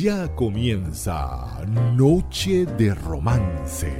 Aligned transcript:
Ya 0.00 0.32
comienza 0.36 1.64
Noche 1.96 2.66
de 2.66 2.94
Romance. 2.94 3.92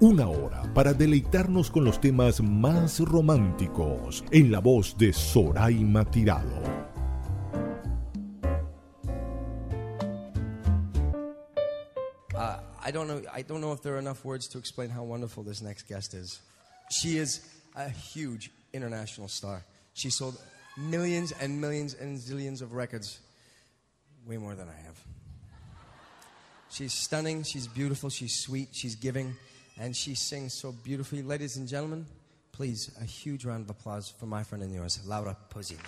Una 0.00 0.26
hora 0.26 0.62
para 0.72 0.94
deleitarnos 0.94 1.70
con 1.70 1.84
los 1.84 2.00
temas 2.00 2.40
más 2.40 3.00
románticos 3.00 4.24
en 4.30 4.50
la 4.50 4.60
voz 4.60 4.96
de 4.96 5.12
Soraima 5.12 6.06
Tirado. 6.10 6.62
Uh, 12.34 12.60
I 12.82 12.90
don't 12.90 13.06
know. 13.06 13.20
I 13.30 13.42
don't 13.42 13.60
know 13.60 13.74
if 13.74 13.82
there 13.82 13.96
are 13.96 14.00
enough 14.00 14.24
words 14.24 14.48
to 14.48 14.58
explain 14.58 14.88
how 14.88 15.02
wonderful 15.02 15.44
this 15.44 15.60
next 15.60 15.86
guest 15.86 16.14
is. 16.14 16.40
She 16.90 17.18
is 17.18 17.42
a 17.76 17.90
huge 17.90 18.50
international 18.72 19.28
star. 19.28 19.66
She 19.92 20.08
sold 20.08 20.38
millions 20.78 21.34
and 21.42 21.60
millions 21.60 21.94
and 22.00 22.18
zillions 22.18 22.62
of 22.62 22.72
records, 22.72 23.20
way 24.26 24.36
more 24.36 24.54
than 24.54 24.68
I 24.68 24.86
have. 24.86 24.98
She's 26.70 26.94
stunning. 26.94 27.42
She's 27.42 27.66
beautiful. 27.66 28.10
She's 28.10 28.34
sweet. 28.34 28.68
She's 28.72 28.94
giving, 28.94 29.34
and 29.78 29.94
she 29.94 30.14
sings 30.14 30.54
so 30.54 30.72
beautifully. 30.72 31.22
Ladies 31.22 31.56
and 31.56 31.66
gentlemen, 31.66 32.06
please 32.52 32.90
a 33.00 33.04
huge 33.04 33.44
round 33.44 33.64
of 33.64 33.70
applause 33.70 34.08
for 34.08 34.26
my 34.26 34.42
friend 34.42 34.62
and 34.62 34.72
yours, 34.72 35.00
Laura 35.06 35.36
Pausini. 35.52 35.78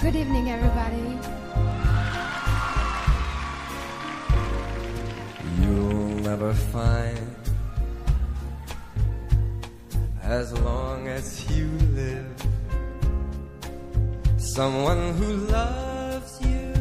Good 0.00 0.16
evening, 0.16 0.50
everybody. 0.50 1.09
Never 6.40 6.54
find. 6.54 7.36
As 10.22 10.52
long 10.60 11.08
as 11.08 11.50
you 11.50 11.66
live 11.94 12.26
someone 14.38 15.12
who 15.18 15.32
loves 15.58 16.40
you 16.40 16.72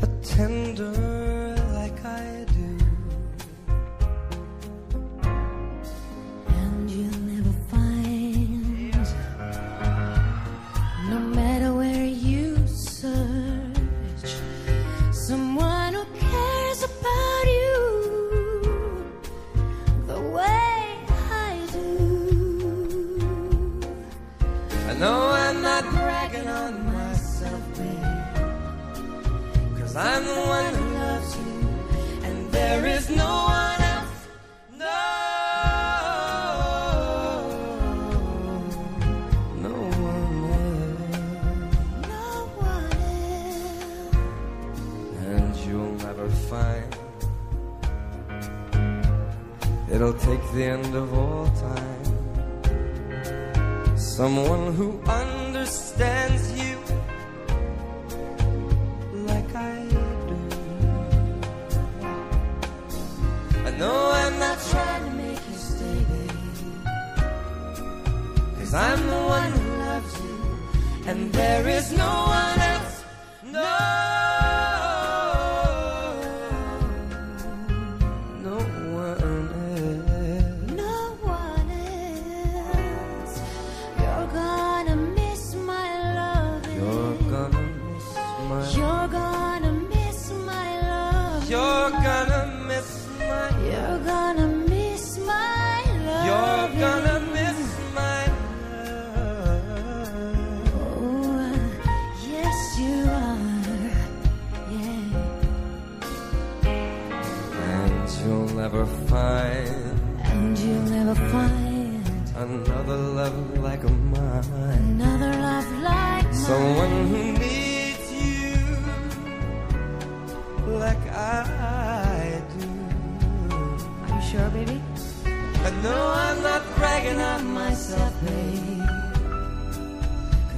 a 0.00 0.06
tender 0.22 1.31
the 50.54 50.64
end 50.64 50.94
of 50.94 51.14
all 51.14 51.46
time. 51.68 52.04
Someone 53.96 54.74
who 54.74 55.00
understands 55.06 56.52
you 56.60 56.76
like 59.30 59.54
I 59.54 59.86
do. 60.28 60.36
I 63.64 63.70
know 63.78 64.10
I'm 64.20 64.38
not 64.38 64.58
trying 64.70 65.04
to 65.08 65.10
make 65.16 65.42
you 65.50 65.56
stay. 65.56 66.04
Cause 68.58 68.74
I'm 68.74 69.06
the 69.06 69.22
one 69.38 69.52
who 69.52 69.68
loves 69.78 70.14
you, 70.20 70.36
and 71.06 71.32
there 71.32 71.66
is 71.66 71.92
no 71.92 72.12
one 72.26 72.58
else. 72.60 72.71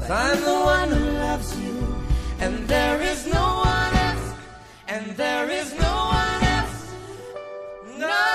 Cause 0.06 0.12
I'm 0.12 0.40
the 0.44 0.52
one 0.52 0.90
who 0.90 1.12
loves 1.12 1.58
you, 1.58 1.96
and 2.38 2.68
there 2.68 3.00
is 3.00 3.26
no 3.26 3.62
one 3.64 3.94
else, 3.94 4.34
and 4.86 5.16
there 5.16 5.48
is 5.48 5.72
no 5.72 5.94
one 6.20 6.44
else. 6.44 6.92
No. 7.96 8.26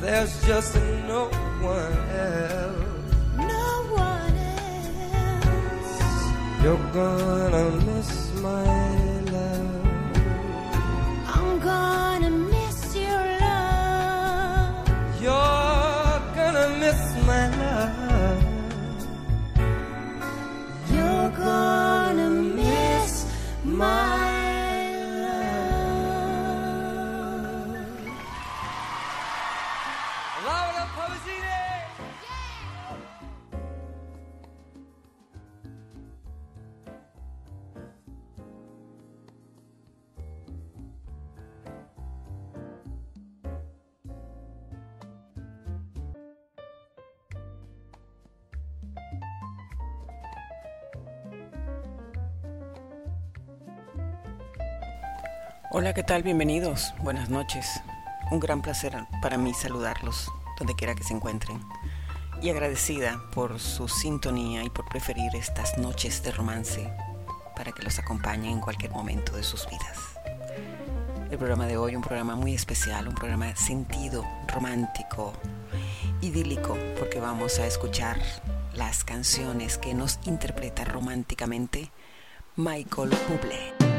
There's 0.00 0.46
just 0.46 0.74
no 1.06 1.28
one 1.60 1.98
else. 2.08 3.12
No 3.36 3.84
one 3.92 4.36
else. 4.64 6.00
You're 6.62 6.86
gonna 6.94 7.66
miss 7.84 8.32
my 8.40 8.75
Hola, 55.86 55.94
¿qué 55.94 56.02
tal? 56.02 56.24
Bienvenidos. 56.24 56.92
Buenas 57.04 57.30
noches. 57.30 57.80
Un 58.32 58.40
gran 58.40 58.60
placer 58.60 58.92
para 59.22 59.38
mí 59.38 59.54
saludarlos 59.54 60.32
donde 60.58 60.74
quiera 60.74 60.96
que 60.96 61.04
se 61.04 61.14
encuentren. 61.14 61.60
Y 62.42 62.50
agradecida 62.50 63.22
por 63.32 63.60
su 63.60 63.86
sintonía 63.86 64.64
y 64.64 64.68
por 64.68 64.88
preferir 64.88 65.36
estas 65.36 65.78
noches 65.78 66.24
de 66.24 66.32
romance 66.32 66.92
para 67.54 67.70
que 67.70 67.84
los 67.84 68.00
acompañen 68.00 68.54
en 68.54 68.60
cualquier 68.60 68.90
momento 68.90 69.36
de 69.36 69.44
sus 69.44 69.68
vidas. 69.68 70.18
El 71.30 71.38
programa 71.38 71.66
de 71.66 71.76
hoy, 71.76 71.94
un 71.94 72.02
programa 72.02 72.34
muy 72.34 72.52
especial, 72.52 73.06
un 73.06 73.14
programa 73.14 73.54
sentido 73.54 74.26
romántico, 74.48 75.34
idílico, 76.20 76.76
porque 76.98 77.20
vamos 77.20 77.60
a 77.60 77.66
escuchar 77.68 78.18
las 78.74 79.04
canciones 79.04 79.78
que 79.78 79.94
nos 79.94 80.18
interpreta 80.24 80.84
románticamente 80.84 81.92
Michael 82.56 83.10
Bublé. 83.28 83.95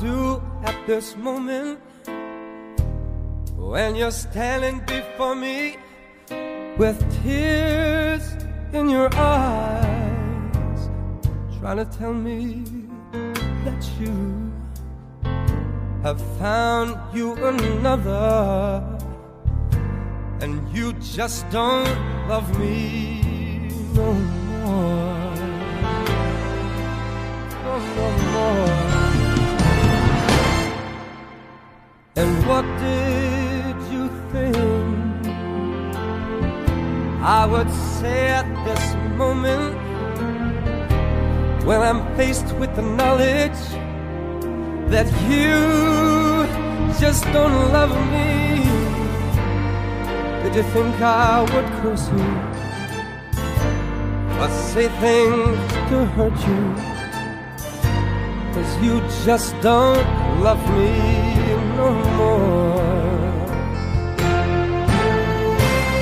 Do 0.00 0.42
at 0.64 0.86
this 0.86 1.14
moment 1.16 1.78
when 3.56 3.94
you're 3.94 4.10
standing 4.10 4.80
before 4.86 5.34
me 5.34 5.76
with 6.78 6.98
tears 7.22 8.22
in 8.72 8.88
your 8.88 9.14
eyes, 9.14 10.90
trying 11.58 11.76
to 11.76 11.84
tell 11.84 12.14
me 12.14 12.64
that 13.64 13.86
you 14.00 14.50
have 16.02 16.20
found 16.38 16.96
you 17.14 17.34
another 17.44 18.82
and 20.40 20.66
you 20.74 20.94
just 20.94 21.48
don't 21.50 21.86
love 22.26 22.58
me 22.58 23.68
no 23.94 24.12
more. 24.14 25.34
No, 27.62 27.78
no 27.96 28.06
more. 28.32 28.79
And 32.20 32.46
what 32.46 32.66
did 32.78 33.76
you 33.90 34.10
think 34.30 35.26
I 37.22 37.46
would 37.46 37.70
say 37.98 38.28
at 38.28 38.48
this 38.66 38.84
moment 39.16 39.74
when 41.64 41.80
I'm 41.80 42.02
faced 42.18 42.52
with 42.56 42.76
the 42.76 42.82
knowledge 42.82 43.62
that 44.92 45.08
you 45.30 45.56
just 47.00 47.24
don't 47.36 47.58
love 47.72 47.94
me? 48.12 48.64
Did 50.42 50.56
you 50.56 50.66
think 50.74 51.00
I 51.00 51.40
would 51.40 51.68
curse 51.80 52.06
you? 52.18 52.28
Or 54.42 54.50
say 54.68 54.88
things 55.04 55.58
to 55.88 56.04
hurt 56.16 56.38
you? 56.50 56.62
Cause 58.52 58.72
you 58.84 59.00
just 59.24 59.58
don't 59.62 60.04
love 60.42 60.62
me 60.76 61.39
no 61.76 61.88
more. 62.18 63.20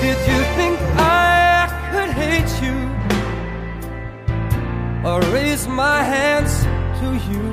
Did 0.02 0.18
you 0.30 0.40
think 0.56 0.76
I 0.96 1.68
could 1.92 2.10
hate 2.22 2.52
you? 2.64 2.76
Or 5.08 5.20
raise 5.32 5.66
my 5.68 6.02
hands 6.02 6.52
to 7.00 7.08
you? 7.30 7.44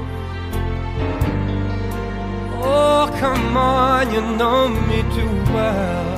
Oh, 2.67 3.03
come 3.19 3.55
on, 3.55 4.11
you 4.13 4.21
know 4.39 4.67
me 4.67 4.99
too 5.15 5.33
well. 5.53 6.11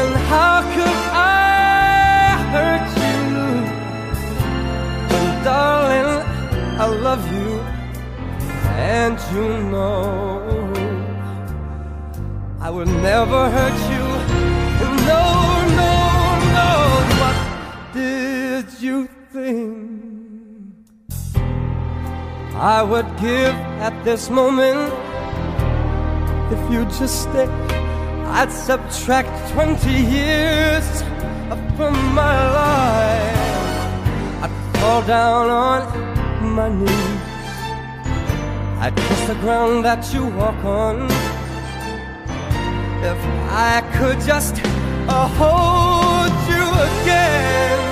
And 0.00 0.14
how 0.30 0.56
could 0.74 1.00
I 1.12 1.32
hurt 2.52 2.88
you? 3.04 3.20
And 5.16 5.44
darling, 5.44 6.12
I 6.80 6.86
love 7.06 7.22
you, 7.34 7.51
and 8.76 9.18
you 9.34 9.48
know 9.70 10.62
I 12.60 12.70
would 12.70 12.88
never 12.88 13.50
hurt 13.50 13.78
you. 13.92 14.06
No, 15.10 15.24
no, 15.80 15.94
no. 16.58 16.70
What 17.20 17.36
did 17.92 18.66
you 18.80 19.08
think 19.32 20.74
I 22.54 22.82
would 22.82 23.08
give 23.18 23.54
at 23.86 23.94
this 24.04 24.30
moment 24.30 24.92
if 26.52 26.72
you 26.72 26.84
just 26.98 27.22
stay? 27.22 27.48
I'd 28.38 28.52
subtract 28.52 29.52
20 29.52 29.90
years 29.90 31.02
from 31.76 31.94
my 32.14 32.36
life. 32.60 33.36
I'd 34.44 34.76
fall 34.78 35.02
down 35.02 35.50
on 35.50 35.80
my 36.54 36.68
knees. 36.68 37.21
I'd 38.84 38.96
kiss 38.96 39.28
the 39.28 39.34
ground 39.34 39.84
that 39.84 40.12
you 40.12 40.26
walk 40.26 40.64
on. 40.64 41.04
If 43.04 43.20
I 43.48 43.80
could 43.96 44.20
just 44.20 44.56
uh, 45.06 45.28
hold 45.38 46.32
you 46.50 46.66
again. 47.02 47.91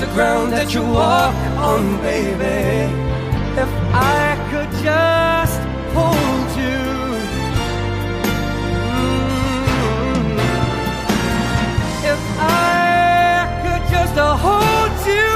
The 0.00 0.06
ground 0.14 0.52
that 0.52 0.72
you 0.74 0.82
walk 0.82 1.34
on, 1.58 2.00
baby. 2.02 2.86
If 3.58 3.72
I 3.92 4.38
could 4.50 4.70
just 4.86 5.60
hold 5.96 6.48
you. 6.62 6.82
Mm. 8.94 10.38
If 12.12 12.22
I 12.38 13.50
could 13.62 13.84
just 13.90 14.14
hold 14.44 14.94
you. 15.14 15.30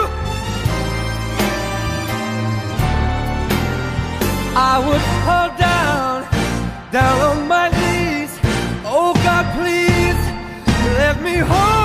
I 4.55 4.75
would 4.87 5.05
fall 5.25 5.51
down, 5.59 6.17
down 6.93 7.17
on 7.31 7.49
my 7.49 7.67
knees. 7.79 8.33
Oh 8.85 9.13
God, 9.27 9.45
please 9.59 10.21
let 10.99 11.21
me 11.21 11.39
hold 11.39 11.82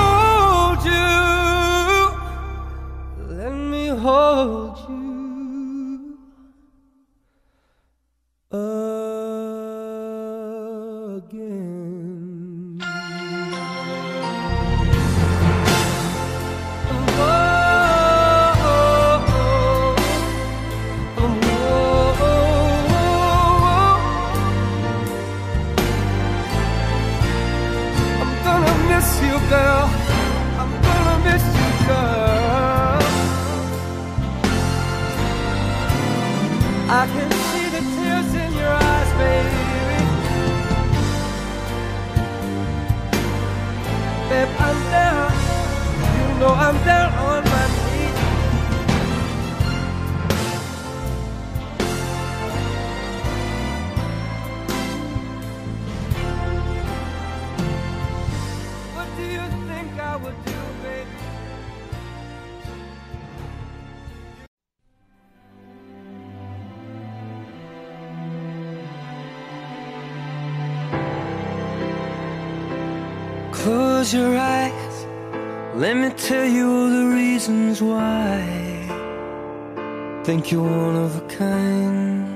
Think 80.28 80.52
you're 80.52 80.62
one 80.62 80.98
of 80.98 81.16
a 81.16 81.22
kind. 81.38 82.28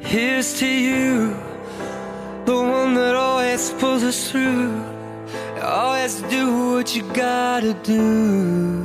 Here's 0.00 0.60
to 0.60 0.66
you, 0.68 1.34
the 2.44 2.54
one 2.54 2.94
that 2.94 3.16
always 3.16 3.72
pulls 3.80 4.04
us 4.04 4.30
through. 4.30 4.80
Always 5.60 6.22
do 6.30 6.74
what 6.74 6.94
you 6.94 7.02
gotta 7.14 7.74
do. 7.82 8.84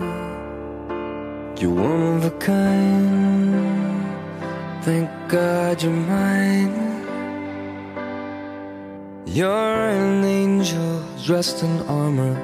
You're 1.60 1.76
one 1.90 2.18
of 2.18 2.26
a 2.26 2.32
kind. 2.40 4.04
Thank 4.82 5.12
God 5.28 5.84
you're 5.84 5.94
mine. 5.94 6.74
You're 9.28 9.90
an 10.02 10.24
angel 10.24 11.04
dressed 11.24 11.62
in 11.62 11.82
armor. 11.84 12.36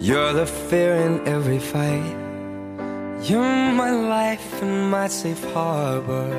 You're 0.00 0.32
the 0.32 0.46
fear 0.46 0.94
in 0.94 1.20
every 1.28 1.58
fight. 1.58 2.25
You're 3.28 3.72
my 3.72 3.90
life 3.90 4.62
and 4.62 4.88
my 4.88 5.08
safe 5.08 5.42
harbor 5.52 6.30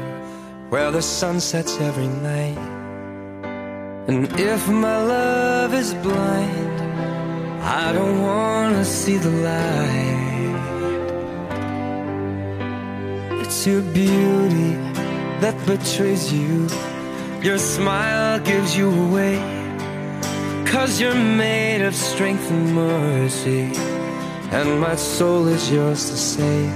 where 0.70 0.90
the 0.90 1.02
sun 1.02 1.42
sets 1.42 1.78
every 1.82 2.08
night. 2.08 2.58
And 4.08 4.32
if 4.40 4.70
my 4.70 5.04
love 5.04 5.74
is 5.74 5.94
blind, 5.96 6.80
I 7.62 7.92
don't 7.92 8.22
wanna 8.22 8.86
see 8.86 9.18
the 9.18 9.32
light. 9.52 10.56
It's 13.42 13.68
your 13.68 13.82
beauty 13.82 14.72
that 15.42 15.58
betrays 15.66 16.32
you. 16.32 16.70
Your 17.44 17.58
smile 17.58 18.40
gives 18.40 18.78
you 18.78 18.88
away. 19.08 19.36
Cause 20.66 21.02
you're 21.02 21.22
made 21.46 21.82
of 21.82 21.94
strength 21.94 22.50
and 22.50 22.74
mercy. 22.74 23.97
And 24.50 24.80
my 24.80 24.96
soul 24.96 25.48
is 25.48 25.70
yours 25.70 26.10
to 26.10 26.16
save. 26.16 26.72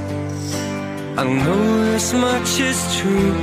I 1.17 1.23
know 1.23 1.85
this 1.91 2.13
much 2.13 2.59
is 2.59 2.79
true. 2.97 3.33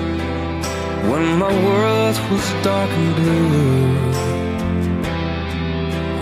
When 1.10 1.38
my 1.38 1.52
world 1.66 2.16
was 2.30 2.46
dark 2.62 2.90
and 2.90 3.14
blue, 3.16 3.88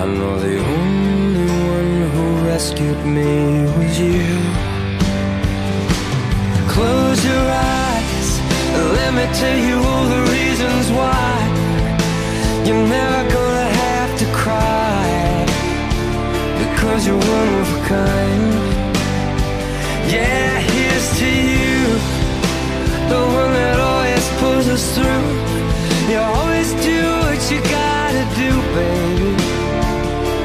I 0.02 0.06
know 0.18 0.38
the 0.38 0.56
only 0.76 1.48
one 1.74 2.10
who 2.12 2.24
rescued 2.46 3.04
me 3.04 3.64
was 3.76 3.98
you. 3.98 4.38
Close 6.74 7.24
your 7.24 7.46
eyes, 7.74 8.28
let 8.98 9.10
me 9.18 9.26
tell 9.40 9.58
you 9.68 9.76
all 9.90 10.06
the 10.14 10.22
reasons 10.36 10.86
why 10.92 11.26
you're 12.66 12.86
never 12.86 13.05
kind. 17.86 18.52
Yeah, 20.10 20.58
here's 20.72 21.08
to 21.20 21.28
you, 21.52 21.78
the 23.12 23.20
one 23.40 23.52
that 23.60 23.78
always 23.90 24.26
pulls 24.40 24.66
us 24.76 24.84
through. 24.94 25.26
You 26.10 26.18
always 26.18 26.70
do 26.90 27.00
what 27.24 27.40
you 27.50 27.60
gotta 27.78 28.24
do, 28.42 28.50
baby, 28.78 29.32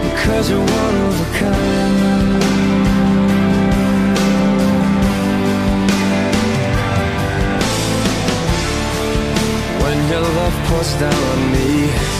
because 0.06 0.50
you're 0.50 0.70
one 0.84 0.96
of 1.08 1.14
a 1.26 1.30
kind. 1.42 1.92
When 9.82 9.98
your 10.12 10.26
love 10.40 10.56
pours 10.68 10.92
down 11.02 11.22
on 11.34 11.42
me, 11.54 12.11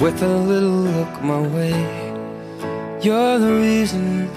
with 0.00 0.22
a 0.22 0.36
little 0.50 0.80
look 0.96 1.22
my 1.22 1.40
way. 1.54 1.76
You're 3.02 3.38
the 3.38 3.54
reason 3.54 4.32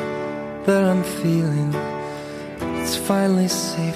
that 0.65 0.83
I'm 0.83 1.03
feeling 1.03 1.73
it's 2.81 2.97
finally 2.97 3.47
safe 3.47 3.92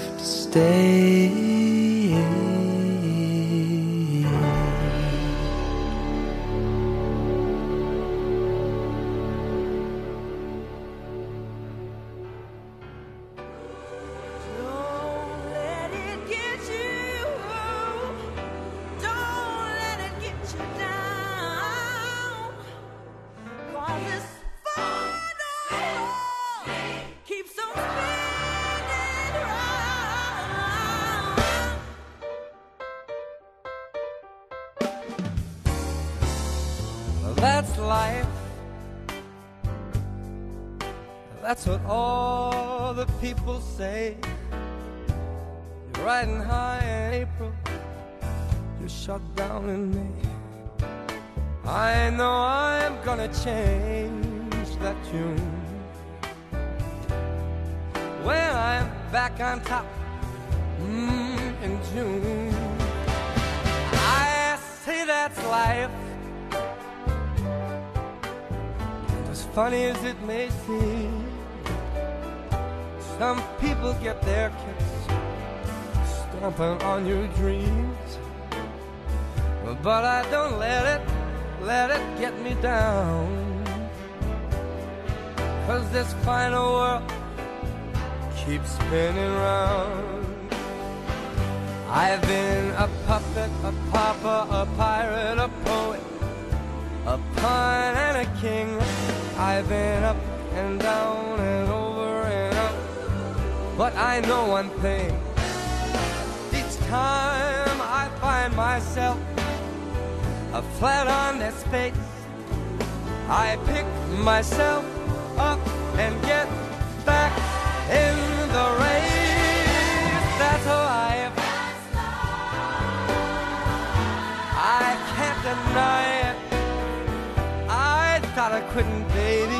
couldn't, 128.78 129.08
baby. 129.08 129.60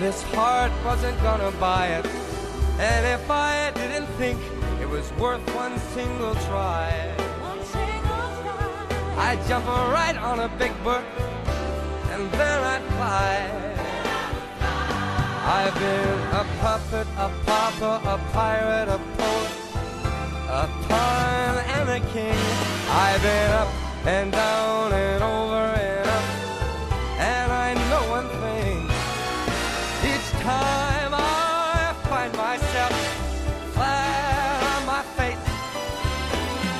this 0.00 0.22
heart 0.32 0.72
wasn't 0.82 1.14
gonna 1.20 1.50
buy 1.60 1.88
it. 1.88 2.06
And 2.78 3.04
if 3.04 3.30
I 3.30 3.70
didn't 3.74 4.06
think 4.16 4.40
it 4.80 4.88
was 4.88 5.12
worth 5.20 5.44
one 5.54 5.78
single 5.92 6.34
try. 6.46 6.88
I'd 9.26 9.40
jump 9.46 9.66
right 9.66 10.16
on 10.16 10.40
a 10.40 10.48
big 10.56 10.72
bird 10.82 11.04
and 12.12 12.22
then 12.32 12.58
I'd 12.72 12.84
fly. 12.96 13.36
I've 15.58 15.74
been 15.84 16.18
a 16.40 16.44
puppet, 16.62 17.06
a 17.26 17.28
pauper, 17.44 17.96
a 18.14 18.16
pirate, 18.32 18.88
a 18.88 19.00
poet, 19.18 19.52
a 20.62 20.66
pawn 20.88 21.54
and 21.76 21.88
a 21.90 22.00
king. 22.14 22.40
I've 22.88 23.20
been 23.20 23.50
up 23.62 23.70
and 24.06 24.32
down 24.32 24.92
and 24.94 25.22
over 25.22 25.64
and 25.84 26.03
time 30.44 31.12
I 31.14 31.94
find 32.04 32.32
myself 32.36 32.92
flat 33.72 34.60
on 34.76 34.84
my 34.84 35.02
face, 35.16 35.40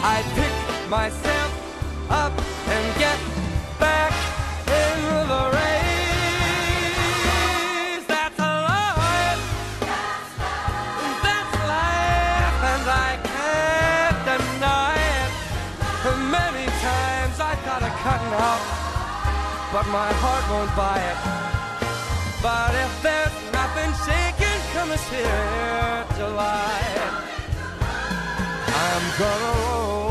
I 0.05 0.17
pick 0.37 0.55
myself 0.91 1.51
up 2.11 2.33
and 2.69 2.85
get 3.01 3.19
back 3.81 4.13
in 4.69 4.97
the 5.33 5.45
race. 5.57 6.05
That's 8.05 8.39
life. 8.39 9.43
That's 11.25 11.55
life, 11.73 12.59
and 12.73 12.87
I 13.09 13.11
can't 13.33 14.19
deny 14.29 14.97
it. 15.25 15.33
Many 16.37 16.67
times 16.85 17.37
I 17.41 17.53
thought 17.65 17.83
of 17.89 17.95
cutting 18.05 18.35
out, 18.45 18.63
but 19.73 19.87
my 19.89 20.11
heart 20.21 20.45
won't 20.53 20.73
buy 20.77 21.01
it. 21.01 21.19
But 22.43 22.75
if 22.75 22.93
there's 23.03 23.24
nothing 23.95 24.15
shaking 24.15 24.61
come 24.73 24.89
this 24.89 25.09
here 25.09 26.05
July, 26.17 26.81
I'm 28.67 29.19
gonna 29.19 29.69
roll. 29.69 30.04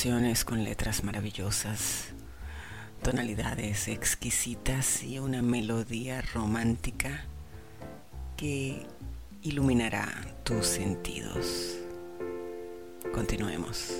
Canciones 0.00 0.46
con 0.46 0.64
letras 0.64 1.04
maravillosas, 1.04 2.06
tonalidades 3.02 3.86
exquisitas 3.86 5.02
y 5.02 5.18
una 5.18 5.42
melodía 5.42 6.22
romántica 6.32 7.26
que 8.38 8.86
iluminará 9.42 10.08
tus 10.42 10.64
sentidos. 10.64 11.76
Continuemos. 13.12 13.92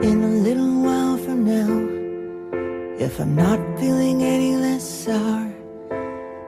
In 0.00 0.24
a 0.24 0.42
little 0.42 0.80
while 0.82 1.18
from 1.18 1.44
now, 1.44 2.98
if 2.98 3.20
I'm 3.20 3.36
not 3.36 3.60
feeling 3.78 4.22
any 4.22 4.56
less 4.56 4.82
sour, 4.82 5.52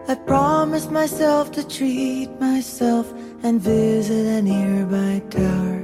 I 0.09 0.15
promise 0.15 0.91
myself 0.91 1.51
to 1.51 1.63
treat 1.63 2.31
myself 2.41 3.13
and 3.43 3.61
visit 3.61 4.27
a 4.27 4.41
nearby 4.41 5.21
tower. 5.29 5.84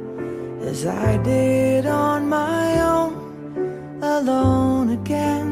as 0.63 0.85
I 0.85 1.17
did 1.17 1.85
on 1.85 2.29
my 2.29 2.81
own, 2.81 3.13
alone 4.01 4.89
again, 4.89 5.49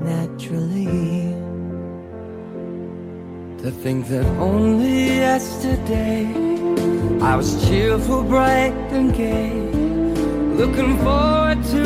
naturally. 0.00 1.34
To 3.62 3.70
think 3.70 4.08
that 4.08 4.26
only 4.38 5.16
yesterday 5.16 6.26
I 7.20 7.36
was 7.36 7.68
cheerful, 7.68 8.22
bright, 8.22 8.74
and 8.90 9.12
gay, 9.14 9.52
looking 10.60 10.96
forward 10.98 11.62
to 11.74 11.84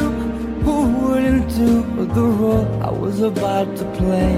who 0.64 0.76
wouldn't 1.00 1.48
do 1.48 1.82
the 2.18 2.22
role 2.22 2.82
I 2.82 2.90
was 2.90 3.20
about 3.20 3.76
to 3.76 3.84
play. 3.96 4.36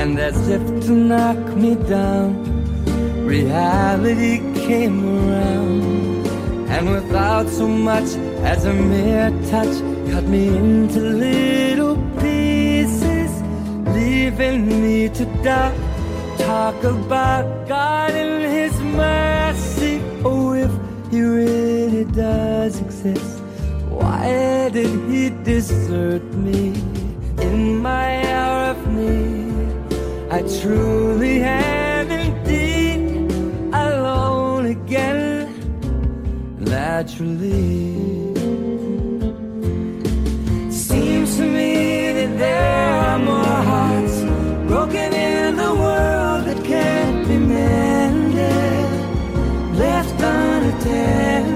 And 0.00 0.18
as 0.18 0.48
if 0.48 0.62
to 0.86 0.92
knock 0.92 1.38
me 1.56 1.74
down, 1.74 2.30
reality 3.24 4.38
came 4.66 4.98
around, 5.04 5.85
and 6.68 6.90
without 6.90 7.48
so 7.48 7.66
much 7.68 8.08
as 8.52 8.64
a 8.64 8.72
mere 8.72 9.30
touch, 9.50 9.74
cut 10.10 10.24
me 10.24 10.48
into 10.48 11.00
little 11.00 11.96
pieces, 12.20 13.30
leaving 13.94 14.82
me 14.82 15.08
to 15.10 15.24
doubt. 15.42 15.74
Talk 16.38 16.82
about 16.84 17.68
God 17.68 18.10
and 18.10 18.44
His 18.44 18.78
mercy. 18.80 20.00
Oh, 20.24 20.52
if 20.54 20.70
He 21.10 21.20
really 21.22 22.04
does 22.04 22.80
exist, 22.80 23.40
why 23.88 24.70
did 24.72 24.92
He 25.10 25.30
desert 25.30 26.24
me 26.34 26.68
in 27.40 27.78
my 27.78 28.08
hour 28.32 28.70
of 28.72 28.86
need? 28.88 29.56
I 30.30 30.42
truly 30.60 31.42
am 31.42 31.85
naturally. 36.96 38.32
Seems 40.70 41.36
to 41.36 41.44
me 41.56 42.12
that 42.18 42.32
there 42.38 42.94
are 43.08 43.18
more 43.18 43.58
hearts 43.70 44.16
broken 44.70 45.12
in 45.12 45.56
the 45.56 45.72
world 45.82 46.42
that 46.48 46.60
can't 46.64 47.28
be 47.28 47.36
mended, 47.36 48.88
left 49.82 50.18
unattended. 50.22 51.55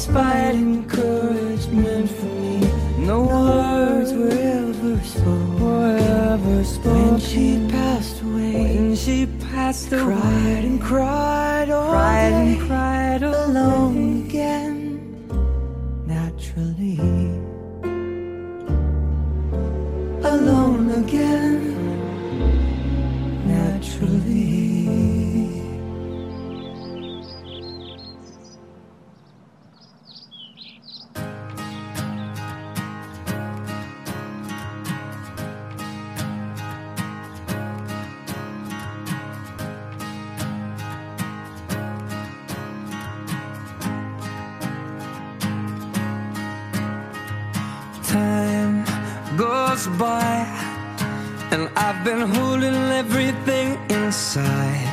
Despite 0.00 0.54
encouragement 0.54 2.08
from 2.08 2.34
me, 2.40 2.60
no 3.06 3.20
words 3.20 4.14
were 4.14 4.30
ever 4.30 4.98
spoken. 5.04 5.60
Were 5.60 5.98
ever 6.32 6.64
spoken. 6.64 7.10
When 7.10 7.20
she 7.20 7.68
passed 7.68 8.22
away, 8.22 8.52
When 8.54 8.96
she 8.96 9.26
passed 9.52 9.92
away, 9.92 10.02
cried 10.02 10.64
and 10.64 10.80
cried 10.80 11.68
all 11.68 11.90
cried 11.92 12.30
day, 12.30 12.34
and 12.34 12.60
cried 12.66 13.22
alone 13.22 14.24
again, 14.24 14.78
naturally. 16.06 16.96
Alone 20.24 20.90
again, 20.92 21.59
and 50.02 51.68
I've 51.76 52.02
been 52.04 52.22
holding 52.34 52.74
everything 53.02 53.78
inside. 53.90 54.88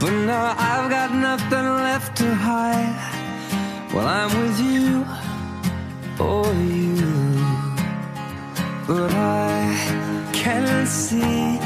But 0.00 0.10
now 0.10 0.56
I've 0.58 0.90
got 0.90 1.14
nothing 1.14 1.66
left 1.86 2.16
to 2.16 2.34
hide. 2.34 2.98
Well, 3.94 4.08
I'm 4.08 4.30
with 4.40 4.58
you, 4.60 5.06
oh, 6.18 6.50
you. 6.52 7.14
But 8.88 9.12
I 9.12 10.32
can't 10.32 10.88
see 10.88 11.58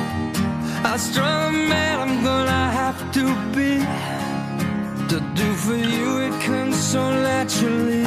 how 0.83 0.99
strong 0.99 1.55
a 1.55 1.59
man 1.71 2.01
I'm 2.01 2.23
gonna 2.23 2.71
have 2.81 2.99
to 3.13 3.25
be. 3.55 3.81
To 5.09 5.21
do 5.35 5.55
for 5.55 5.77
you, 5.77 6.19
it 6.27 6.35
comes 6.43 6.77
so 6.77 7.03
naturally. 7.11 8.05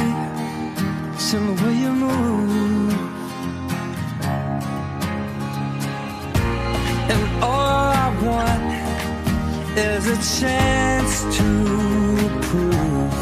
The 1.31 1.63
way 1.63 1.75
you 1.75 1.91
move. 1.91 3.18
Want 8.21 9.77
is 9.77 10.07
a 10.07 10.39
chance 10.39 11.23
to 11.37 11.47
prove. 12.47 13.13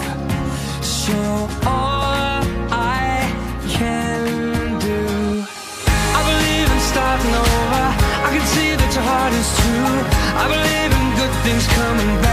Show 0.84 1.50
all 1.66 2.44
I 2.72 3.32
can 3.68 4.80
do. 4.80 5.46
I 6.18 6.22
believe 6.30 6.70
in 6.76 6.82
starting 6.92 7.36
over. 7.44 7.86
I 8.26 8.30
can 8.34 8.46
see 8.56 8.72
that 8.80 8.92
your 8.96 9.04
heart 9.04 9.34
is 9.42 9.50
true. 9.60 9.98
I 10.42 10.46
believe 10.56 10.92
in 11.00 11.06
good 11.20 11.34
things 11.44 11.66
coming 11.68 12.22
back 12.22 12.27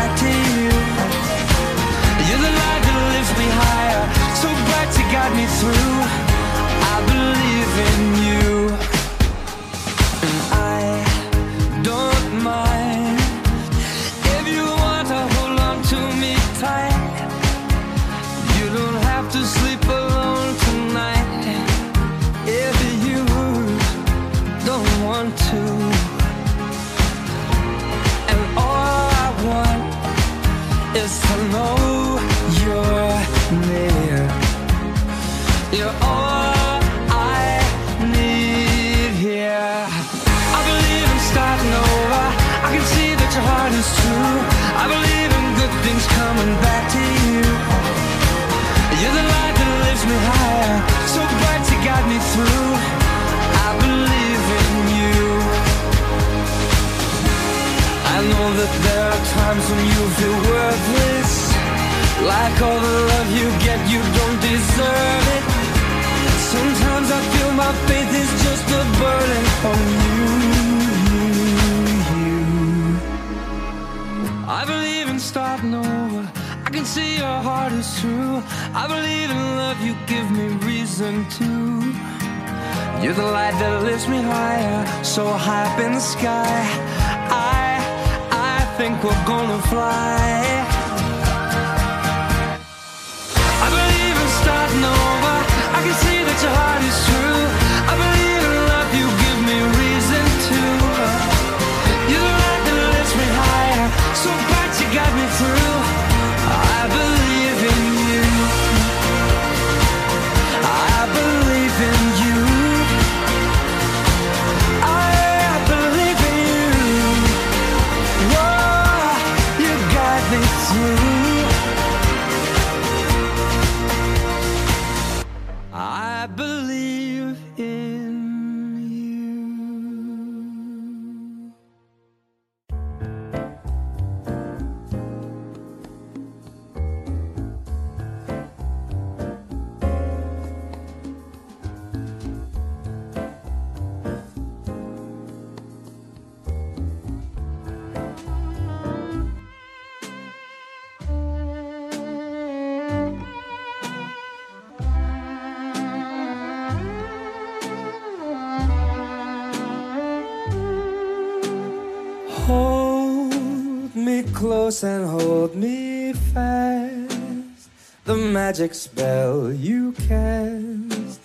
magic 168.55 168.73
spell 168.73 169.53
you 169.53 169.91
cast. 170.07 171.21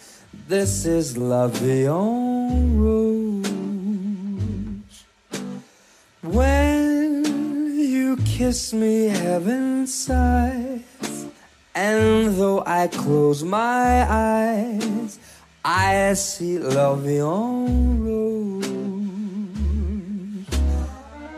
This 0.47 0.85
is 0.85 1.15
la 1.15 1.45
vie 1.45 1.85
en 1.85 2.81
rose. 2.81 3.45
When 6.23 7.23
you 7.77 8.17
kiss 8.25 8.73
me, 8.73 9.09
heaven 9.09 9.85
sighs. 9.85 11.27
And 11.75 12.35
though 12.35 12.63
I 12.65 12.87
close 12.87 13.43
my 13.43 14.09
eyes, 14.09 15.19
I 15.63 16.15
see 16.15 16.57
la 16.57 16.95
vie 16.95 17.21
en 17.21 18.03
rose. 18.05 18.65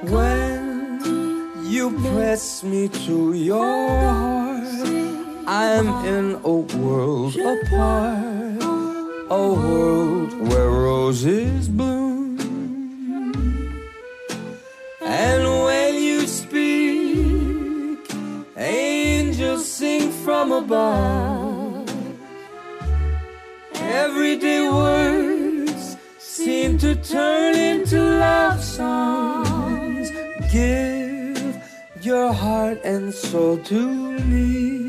When 0.10 1.66
you 1.66 1.92
press 2.00 2.64
me 2.64 2.88
to 2.88 3.34
your 3.34 3.90
heart, 4.00 4.41
I'm 5.48 5.88
in 6.06 6.40
a 6.44 6.54
world 6.78 7.36
apart, 7.36 8.64
a 9.30 9.54
world 9.54 10.34
where 10.48 10.70
roses 10.70 11.68
bloom. 11.68 12.38
And 15.02 15.44
when 15.66 15.96
you 15.96 16.28
speak, 16.28 18.12
angels 18.56 19.66
sing 19.66 20.12
from 20.12 20.52
above. 20.52 21.90
Everyday 23.74 24.70
words 24.70 25.98
seem 26.20 26.78
to 26.78 26.96
turn 26.96 27.56
into 27.56 28.00
love 28.00 28.64
songs. 28.64 30.12
Give 30.52 31.58
your 32.02 32.32
heart 32.32 32.80
and 32.84 33.14
soul 33.14 33.58
to 33.58 34.20
me. 34.22 34.81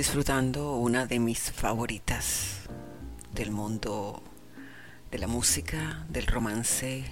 Disfrutando 0.00 0.76
una 0.76 1.04
de 1.04 1.18
mis 1.18 1.52
favoritas 1.52 2.60
del 3.34 3.50
mundo 3.50 4.22
de 5.10 5.18
la 5.18 5.26
música, 5.26 6.06
del 6.08 6.26
romance 6.26 7.04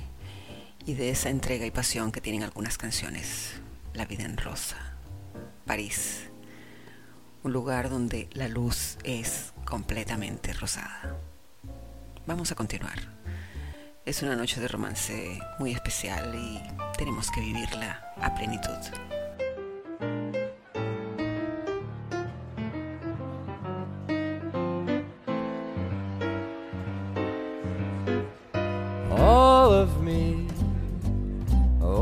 y 0.87 0.95
de 0.95 1.11
esa 1.11 1.29
entrega 1.29 1.67
y 1.67 1.71
pasión 1.71 2.13
que 2.13 2.23
tienen 2.23 2.45
algunas 2.45 2.79
canciones. 2.79 3.61
La 3.93 4.07
vida 4.07 4.25
en 4.25 4.39
rosa, 4.39 4.95
París, 5.67 6.31
un 7.43 7.53
lugar 7.53 7.91
donde 7.91 8.31
la 8.33 8.49
luz 8.49 8.97
es 9.05 9.53
completamente 9.67 10.55
rosada. 10.55 11.15
Vamos 12.27 12.53
a 12.53 12.55
continuar. 12.55 13.01
Es 14.07 14.23
una 14.23 14.35
noche 14.35 14.63
de 14.63 14.69
romance 14.69 15.39
muy 15.59 15.73
especial 15.73 16.35
y 16.35 16.59
tenemos 16.97 17.31
que 17.33 17.43
vivirla 17.43 18.15
a 18.17 18.35
plenitud. 18.35 18.79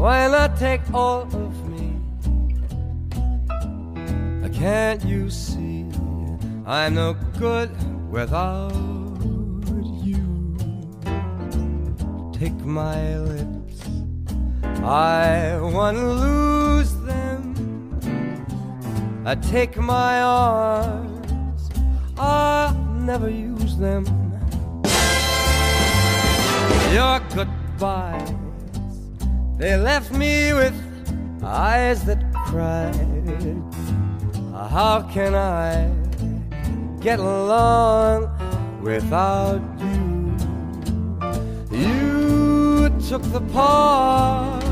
Why 0.07 0.29
not 0.29 0.57
take 0.57 0.83
all 0.95 1.23
of 1.23 1.69
me? 1.69 1.99
Can't 4.53 5.05
you 5.05 5.29
see 5.29 5.85
I'm 6.65 6.95
no 6.95 7.15
good 7.41 7.71
without 8.09 8.71
you? 10.05 10.57
Take 12.33 12.55
my 12.65 13.19
lips, 13.19 13.83
I 14.85 15.59
wanna 15.61 16.09
lose 16.27 16.95
them. 17.11 17.43
I 19.27 19.35
take 19.35 19.77
my 19.77 20.23
arms, 20.23 21.69
I'll 22.17 22.75
never 23.11 23.29
use 23.29 23.77
them 23.77 24.05
your 26.93 27.19
goodbyes. 27.35 28.36
They 29.59 29.77
left 29.77 30.13
me 30.13 30.53
with 30.53 30.75
eyes 31.43 32.05
that 32.05 32.21
cried. 32.35 32.95
How 34.53 35.03
can 35.13 35.35
I 35.35 35.91
get 37.01 37.19
along 37.19 38.29
without 38.83 39.63
you? 39.81 40.37
You 41.71 42.91
took 43.09 43.23
the 43.33 43.41
part 43.53 44.63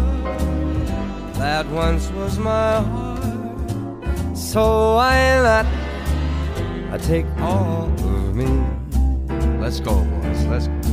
that 1.35 1.67
once 1.71 2.11
was 2.11 2.39
my 2.39 2.81
heart. 2.81 4.37
So 4.37 4.97
why 4.97 5.41
not 5.43 5.67
I 6.95 6.99
take 6.99 7.27
all 7.39 7.91
of 8.05 8.37
me. 8.37 8.47
Let's 9.59 9.81
go, 9.81 10.05
boys. 10.05 10.45
Let's 10.45 10.69
go. 10.69 10.84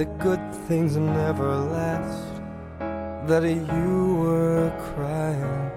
The 0.00 0.06
good 0.24 0.40
things 0.66 0.96
never 0.96 1.54
last, 1.76 2.32
that 3.28 3.42
you 3.42 4.14
were 4.22 4.72
crying. 4.94 5.70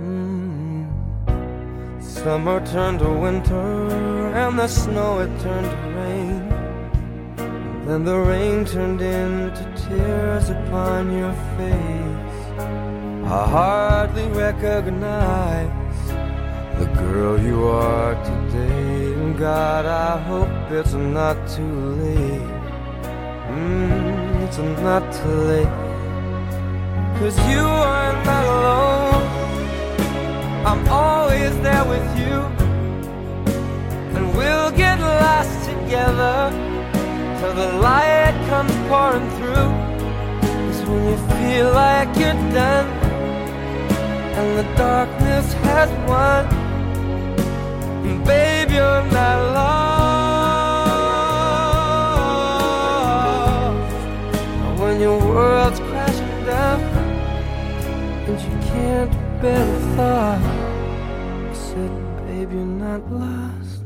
Mm. 0.00 0.88
Summer 2.02 2.64
turned 2.64 3.00
to 3.00 3.10
winter, 3.10 3.88
and 4.40 4.58
the 4.58 4.68
snow 4.68 5.18
it 5.18 5.32
turned 5.42 5.70
to 5.74 5.82
rain. 6.00 6.48
Then 7.84 8.04
the 8.04 8.18
rain 8.18 8.64
turned 8.64 9.02
into 9.02 9.64
tears 9.82 10.48
upon 10.48 11.12
your 11.20 11.34
face. 11.58 12.40
I 13.38 13.40
hardly 13.56 14.28
recognize 14.28 16.00
the 16.80 16.86
girl 17.02 17.38
you 17.38 17.66
are 17.66 18.14
today. 18.24 19.12
And 19.20 19.38
God, 19.38 19.84
I 19.84 20.18
hope 20.18 20.72
it's 20.72 20.94
not 20.94 21.36
too 21.46 21.76
late. 22.02 22.29
It's 24.44 24.58
not 24.58 25.02
too 25.12 25.38
late. 25.50 25.74
Cause 27.18 27.36
you 27.48 27.60
are 27.60 28.12
not 28.24 28.44
alone. 28.56 29.24
I'm 30.68 30.82
always 30.88 31.52
there 31.60 31.84
with 31.84 32.08
you. 32.18 32.36
And 34.16 34.24
we'll 34.36 34.72
get 34.72 34.98
lost 35.00 35.54
together 35.68 36.50
till 37.38 37.54
the 37.54 37.72
light 37.78 38.34
comes 38.48 38.74
pouring 38.88 39.28
through. 39.36 39.70
Cause 40.64 40.80
when 40.88 41.02
you 41.10 41.18
feel 41.34 41.68
like 41.72 42.08
you're 42.16 42.42
done 42.52 42.88
and 44.36 44.58
the 44.58 44.66
darkness 44.76 45.52
has 45.68 45.90
won, 46.08 46.42
babe, 48.24 48.70
you're 48.70 49.04
not 49.12 49.38
lost. 49.54 49.89
Your 55.00 55.18
world's 55.18 55.80
crashing 55.80 56.44
down 56.44 56.78
and 58.28 58.38
you 58.38 58.68
can't 58.68 59.10
bear 59.40 59.64
the 59.64 59.80
thought, 59.96 60.42
I 61.48 61.54
said, 61.54 61.90
babe, 62.26 62.52
you're 62.52 62.66
not 62.66 63.10
lost. 63.10 63.80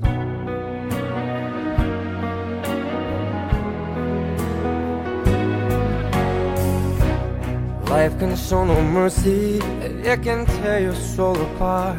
Life 7.89 8.19
can 8.19 8.35
show 8.35 8.65
no 8.65 8.83
mercy, 8.83 9.59
it 10.03 10.21
can 10.25 10.47
tear 10.47 10.81
your 10.81 10.97
soul 10.97 11.41
apart. 11.41 11.97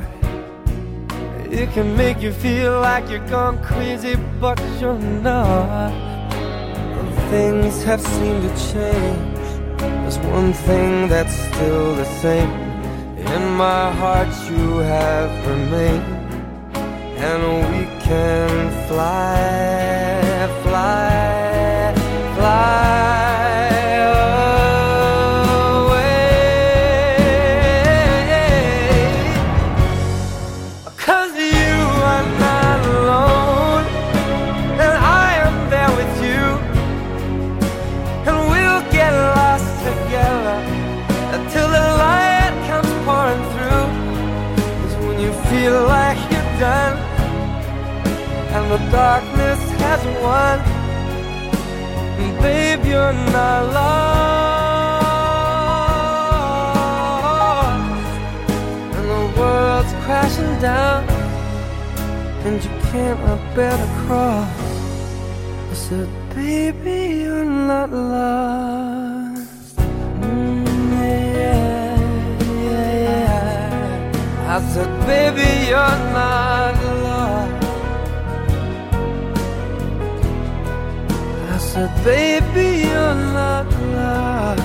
It 1.50 1.72
can 1.72 1.96
make 1.96 2.22
you 2.22 2.34
feel 2.34 2.82
like 2.82 3.10
you're 3.10 3.26
gone 3.30 3.64
crazy, 3.64 4.18
but 4.42 4.60
you're 4.82 5.00
not. 5.00 6.05
Things 7.36 7.84
have 7.84 8.00
seemed 8.00 8.44
to 8.44 8.54
change. 8.72 9.38
There's 9.78 10.18
one 10.20 10.54
thing 10.54 11.10
that's 11.10 11.36
still 11.48 11.94
the 11.94 12.06
same. 12.24 12.50
In 13.34 13.44
my 13.66 13.92
heart, 13.92 14.34
you 14.50 14.78
have 14.78 15.32
remained, 15.46 16.08
and 17.28 17.42
we 17.72 17.84
can 18.08 18.50
fly, 18.88 20.48
fly, 20.64 21.35
darkness 48.96 49.62
has 49.84 50.02
won, 50.24 50.58
babe, 52.42 52.84
you're 52.92 53.18
not 53.36 53.62
lost 53.76 54.16
and 58.96 59.08
the 59.14 59.24
world's 59.38 59.94
crashing 60.06 60.56
down, 60.62 61.02
and 62.46 62.56
you 62.64 62.74
can't 62.90 63.20
bear 63.54 63.76
to 63.84 63.90
cross. 64.04 64.64
I 65.72 65.74
said, 65.74 66.10
baby, 66.34 67.00
you're 67.24 67.52
not 67.72 67.90
lost. 67.92 69.76
Mm, 70.22 70.66
yeah, 71.42 72.00
yeah, 72.70 74.56
I 74.56 74.58
said, 74.74 74.92
baby, 75.06 75.50
you're 75.70 75.98
not 76.16 76.55
said, 81.76 81.92
baby, 82.06 82.88
you're 82.88 83.16
not 83.36 83.68
lost. 83.96 84.62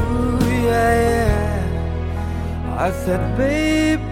Ooh, 0.00 0.40
yeah, 0.64 0.92
yeah. 1.04 2.76
I 2.78 2.90
said, 3.04 3.22
baby, 3.36 4.03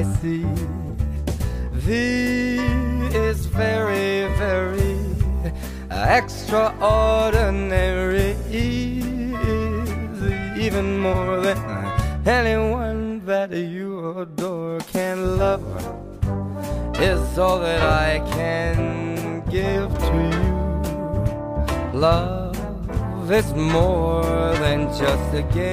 I 0.00 0.02
see. 0.22 0.46
V 1.72 1.84
is 3.28 3.40
very, 3.44 4.32
very 4.40 4.96
extraordinary. 5.92 8.34
Even 10.58 10.98
more 10.98 11.40
than 11.40 11.58
anyone 12.26 13.22
that 13.26 13.52
you 13.52 14.20
adore 14.20 14.80
can 14.90 15.36
love 15.36 15.62
is 16.98 17.38
all 17.38 17.58
that 17.58 17.82
I 17.82 18.20
can 18.32 19.44
give 19.50 19.92
to 20.08 20.16
you. 20.32 20.48
Love 21.92 22.56
is 23.30 23.52
more 23.52 24.24
than 24.64 24.88
just 24.96 25.34
a 25.34 25.42
game 25.52 25.69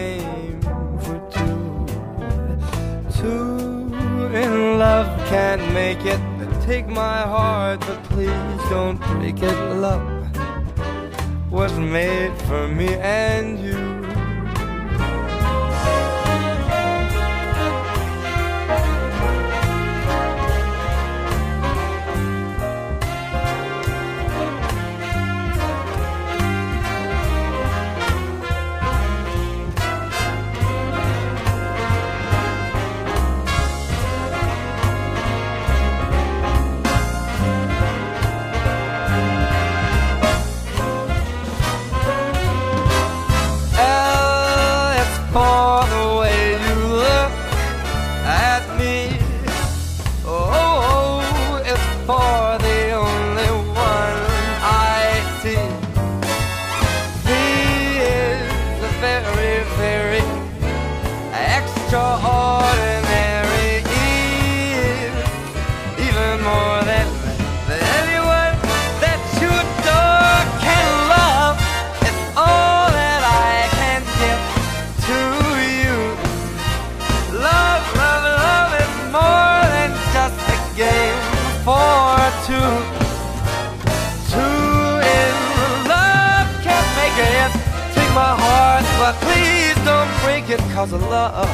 cause 90.78 90.94
love 90.94 91.50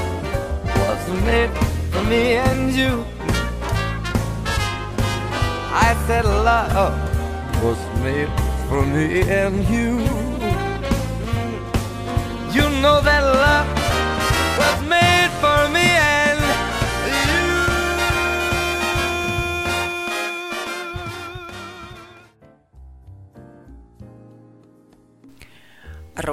was 0.85 1.23
made 1.23 1.49
for 1.91 2.03
me 2.11 2.33
and 2.33 2.73
you. 2.75 3.05
I 5.87 5.95
said 6.05 6.25
love 6.25 7.63
was 7.63 7.79
made 8.03 8.27
for 8.67 8.85
me 8.85 9.21
and 9.21 9.55
you. 9.73 9.91
You 12.51 12.65
know 12.81 12.99
that 12.99 13.23
love 13.23 13.72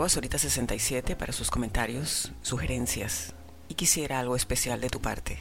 Arroba 0.00 0.08
Sorita67 0.08 1.14
para 1.14 1.34
sus 1.34 1.50
comentarios, 1.50 2.32
sugerencias 2.40 3.34
y 3.68 3.74
quisiera 3.74 4.18
algo 4.18 4.34
especial 4.34 4.80
de 4.80 4.88
tu 4.88 5.02
parte, 5.02 5.36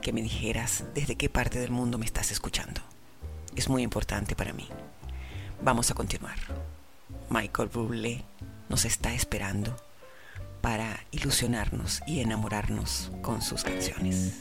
que 0.00 0.14
me 0.14 0.22
dijeras 0.22 0.84
desde 0.94 1.16
qué 1.16 1.28
parte 1.28 1.58
del 1.58 1.70
mundo 1.70 1.98
me 1.98 2.06
estás 2.06 2.30
escuchando. 2.30 2.80
Es 3.56 3.68
muy 3.68 3.82
importante 3.82 4.34
para 4.34 4.54
mí. 4.54 4.66
Vamos 5.60 5.90
a 5.90 5.94
continuar. 5.94 6.38
Michael 7.28 7.68
Bublé 7.68 8.24
nos 8.70 8.86
está 8.86 9.12
esperando 9.12 9.76
para 10.62 11.04
ilusionarnos 11.10 12.00
y 12.06 12.20
enamorarnos 12.20 13.12
con 13.20 13.42
sus 13.42 13.64
canciones. 13.64 14.32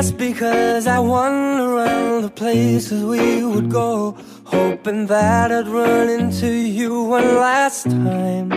Just 0.00 0.16
because 0.16 0.86
I 0.86 0.98
wander 0.98 1.76
around 1.76 2.22
the 2.22 2.30
places 2.30 3.04
we 3.04 3.44
would 3.44 3.70
go, 3.70 4.16
hoping 4.44 5.08
that 5.08 5.52
I'd 5.52 5.68
run 5.68 6.08
into 6.08 6.46
you 6.50 7.04
one 7.04 7.34
last 7.34 7.84
time. 7.84 8.48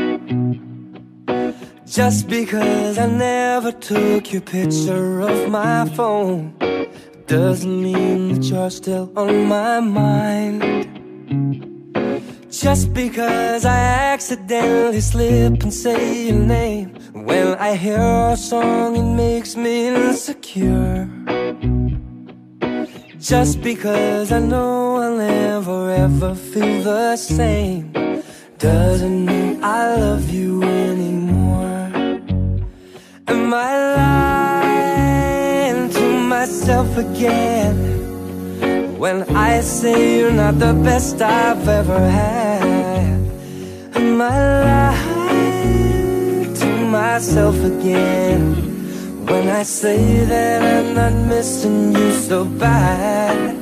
Just 1.86 2.30
because 2.30 2.98
I 2.98 3.08
never 3.08 3.74
took 3.74 4.32
your 4.32 4.40
picture 4.40 5.20
of 5.20 5.50
my 5.50 5.84
phone, 5.90 6.56
doesn't 7.28 7.84
mean 7.84 8.36
that 8.36 8.46
you're 8.46 8.70
still 8.70 9.12
on 9.18 9.46
my 9.46 9.82
mind. 9.82 11.73
Just 12.62 12.94
because 12.94 13.66
I 13.66 13.80
accidentally 14.14 15.02
slip 15.02 15.64
and 15.64 15.74
say 15.74 16.28
your 16.28 16.38
name 16.38 16.94
When 17.12 17.56
I 17.56 17.76
hear 17.76 17.98
a 17.98 18.38
song 18.38 18.96
it 18.96 19.16
makes 19.16 19.56
me 19.56 19.88
insecure 19.88 21.10
Just 23.18 23.60
because 23.64 24.32
I 24.32 24.38
know 24.38 24.98
I'll 24.98 25.18
never 25.18 25.90
ever 25.94 26.36
feel 26.36 26.84
the 26.84 27.16
same 27.16 27.92
Doesn't 28.60 29.26
mean 29.26 29.64
I 29.64 29.96
love 29.96 30.30
you 30.30 30.62
anymore 30.62 31.90
Am 33.30 33.52
I 33.52 33.96
lying 35.72 35.90
to 35.90 36.20
myself 36.20 36.98
again? 36.98 37.93
When 39.04 39.24
I 39.36 39.60
say 39.60 40.20
you're 40.20 40.32
not 40.32 40.60
the 40.60 40.74
best 40.74 41.22
I've 41.22 41.68
ever 41.68 42.00
had 42.00 43.20
Am 43.96 44.22
I 44.22 44.38
lying 44.70 46.54
to 46.54 46.70
myself 46.88 47.58
again 47.66 48.56
When 49.26 49.50
I 49.50 49.64
say 49.64 50.24
that 50.24 50.60
I'm 50.64 50.94
not 50.94 51.12
missing 51.28 51.92
you 51.94 52.14
so 52.14 52.46
bad 52.46 53.60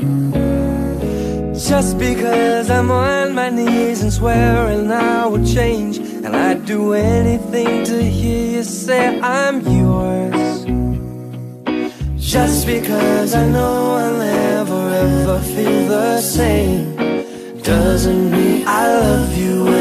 Just 1.56 1.98
because 1.98 2.70
I'm 2.70 2.92
on 2.92 3.34
my 3.34 3.50
knees 3.50 4.04
and 4.04 4.14
swearing 4.14 4.92
I 4.92 5.26
will 5.26 5.44
change 5.44 5.98
And 5.98 6.28
And 6.28 6.36
I'd 6.36 6.68
do 6.68 6.94
anything 6.94 7.84
to 7.86 8.04
hear 8.04 8.58
you 8.58 8.64
say 8.64 9.20
I'm 9.20 9.62
yours. 9.62 10.51
Just 12.32 12.66
because 12.66 13.36
I 13.36 13.46
know 13.46 13.96
I'll 13.98 14.18
never 14.18 14.90
ever 14.90 15.40
feel 15.42 15.86
the 15.90 16.22
same 16.22 16.96
doesn't 17.62 18.32
mean 18.32 18.64
I 18.66 18.88
love 18.88 19.38
you 19.38 19.81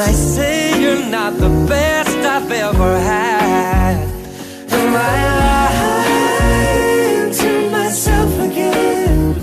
I 0.00 0.12
say 0.12 0.80
you're 0.80 1.06
not 1.10 1.34
the 1.38 1.48
best 1.68 2.16
I've 2.18 2.50
ever 2.50 3.00
had? 3.00 3.96
Am 4.70 4.94
I 4.94 5.16
lying 5.42 7.32
to 7.32 7.70
myself 7.70 8.32
again 8.38 9.34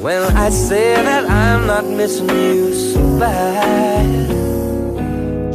when 0.00 0.22
I 0.36 0.50
say 0.50 0.94
that 0.94 1.30
I'm 1.30 1.66
not 1.66 1.84
missing 1.84 2.28
you 2.30 2.74
so 2.74 3.18
bad? 3.18 4.24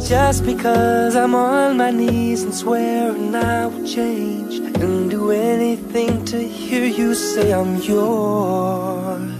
Just 0.00 0.46
because 0.46 1.14
I'm 1.14 1.34
on 1.34 1.76
my 1.76 1.90
knees 1.90 2.42
and 2.42 2.54
swearing 2.54 3.34
I 3.34 3.66
will 3.66 3.86
change 3.86 4.54
and 4.80 5.10
do 5.10 5.30
anything 5.30 6.24
to 6.26 6.38
hear 6.38 6.86
you 6.86 7.14
say 7.14 7.52
I'm 7.52 7.76
yours. 7.76 9.39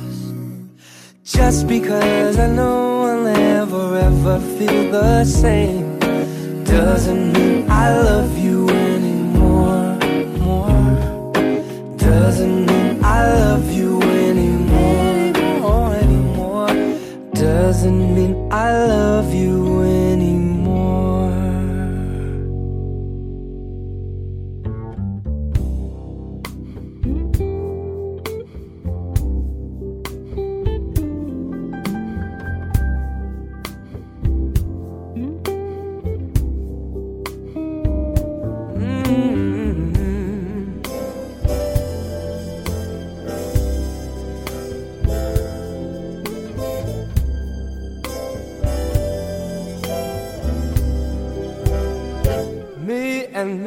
Just 1.33 1.69
because 1.69 2.41
I 2.41 2.49
know 2.49 3.05
I'll 3.05 3.23
never 3.23 3.97
ever 3.99 4.41
feel 4.59 4.91
the 4.91 5.25
same 5.25 5.97
doesn't 6.65 7.33
mean 7.33 7.71
I 7.71 7.97
love 8.03 8.37
you 8.37 8.69
anymore. 8.69 9.95
More 10.45 11.33
doesn't 11.97 12.67
mean 12.67 13.05
I 13.05 13.33
love 13.33 13.71
you 13.71 14.03
anymore. 14.03 15.61
More 15.61 15.95
anymore 15.95 16.67
doesn't 17.33 18.13
mean 18.17 18.35
I 18.51 18.73
love 18.89 19.33
you 19.33 19.50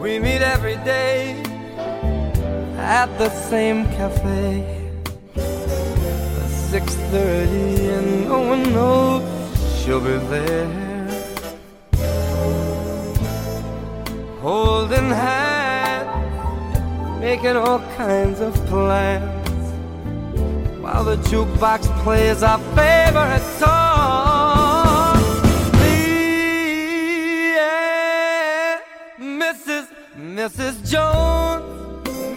We 0.00 0.18
meet 0.18 0.40
every 0.40 0.76
day 0.76 1.36
at 2.78 3.08
the 3.18 3.28
same 3.28 3.84
cafe. 3.98 4.64
At 5.36 6.50
6:30 6.72 7.90
and 7.96 8.24
no 8.26 8.38
one 8.52 8.62
knows 8.72 9.22
she'll 9.76 10.00
be 10.00 10.16
there. 10.32 10.70
Holding 14.40 15.10
hands 15.10 16.08
making 17.20 17.56
all 17.56 17.80
kinds 17.98 18.40
of 18.40 18.54
plans. 18.72 19.66
While 20.82 21.04
the 21.04 21.18
jukebox 21.28 21.80
plays 22.02 22.42
our 22.42 22.60
favorite 22.74 23.46
song 23.60 23.89
Mrs. 30.40 30.90
Jones 30.90 31.64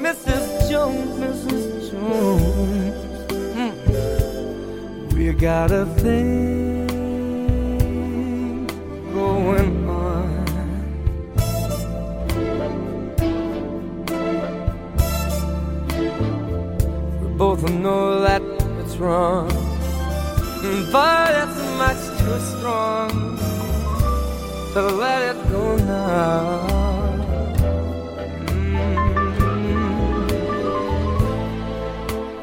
Mrs. 0.03 0.69
Jones, 0.69 1.11
Mrs. 1.23 1.91
Jones. 1.91 2.95
Mm. 3.55 5.13
We 5.13 5.31
got 5.31 5.71
a 5.71 5.85
thing 6.03 6.87
going 9.13 9.87
on. 9.87 10.27
We 17.21 17.27
both 17.37 17.63
know 17.71 18.19
that 18.19 18.41
it's 18.81 18.97
wrong, 18.97 19.47
but 20.91 21.29
it's 21.41 21.59
much 21.79 22.01
too 22.19 22.39
strong 22.51 23.11
to 24.73 24.81
let 24.81 25.21
it 25.33 25.39
go 25.49 25.77
now. 25.77 26.82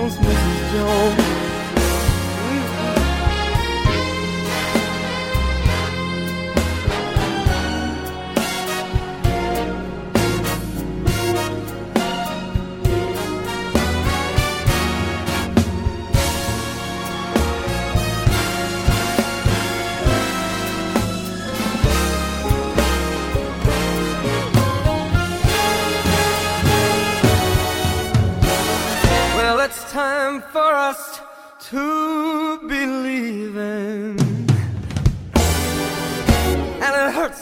Jones, 0.00 0.16
Mrs. 0.16 0.72
Jones. 0.72 1.39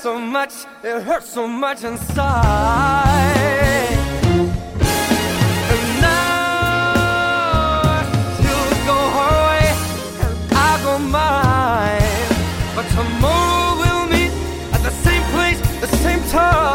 so 0.08 0.18
much, 0.18 0.54
it 0.82 1.02
hurts 1.02 1.28
so 1.28 1.46
much 1.46 1.84
inside. 1.84 2.24
And 5.72 5.84
now 6.00 7.20
she'll 8.38 8.70
go 8.90 8.98
her 9.16 9.34
way, 9.48 9.66
and 10.24 10.34
I'll 10.64 10.80
go 10.86 10.94
mine. 10.98 12.28
But 12.74 12.86
tomorrow 12.96 13.70
we'll 13.80 14.06
meet 14.14 14.32
at 14.72 14.82
the 14.82 14.94
same 15.04 15.24
place, 15.34 15.60
the 15.82 15.88
same 15.98 16.22
time. 16.30 16.67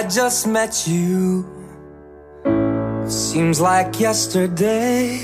I 0.00 0.06
just 0.06 0.46
met 0.46 0.86
you. 0.86 1.44
Seems 3.06 3.60
like 3.60 4.00
yesterday. 4.00 5.20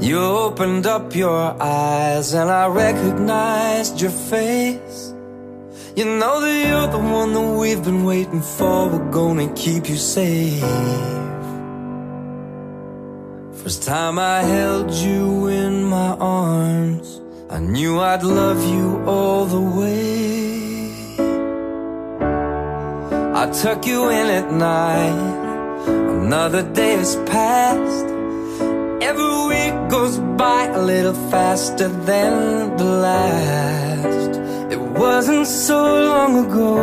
You 0.00 0.18
opened 0.18 0.86
up 0.86 1.14
your 1.14 1.54
eyes 1.62 2.34
and 2.34 2.50
I 2.50 2.66
recognized 2.66 4.00
your 4.00 4.10
face. 4.10 5.14
You 5.94 6.04
know 6.04 6.40
that 6.40 6.66
you're 6.68 6.88
the 6.88 6.98
one 6.98 7.32
that 7.32 7.48
we've 7.60 7.84
been 7.84 8.02
waiting 8.02 8.42
for. 8.42 8.88
We're 8.88 9.10
gonna 9.12 9.54
keep 9.54 9.88
you 9.88 9.98
safe. 10.16 10.62
First 13.62 13.84
time 13.84 14.18
I 14.18 14.42
held 14.42 14.90
you 14.90 15.46
in 15.46 15.84
my 15.84 16.16
arms, 16.18 17.20
I 17.48 17.60
knew 17.60 18.00
I'd 18.00 18.24
love 18.24 18.60
you 18.68 19.00
all 19.06 19.44
the 19.44 19.60
way. 19.60 20.41
I 23.42 23.50
tuck 23.50 23.86
you 23.86 24.08
in 24.08 24.26
at 24.28 24.52
night. 24.52 25.84
Another 26.22 26.62
day 26.62 26.92
has 26.92 27.16
passed. 27.26 28.06
Every 29.02 29.34
week 29.50 29.74
goes 29.90 30.16
by 30.38 30.66
a 30.66 30.80
little 30.80 31.18
faster 31.28 31.88
than 31.88 32.76
the 32.76 32.84
last. 32.84 34.38
It 34.72 34.78
wasn't 34.78 35.48
so 35.48 35.80
long 35.82 36.46
ago. 36.46 36.76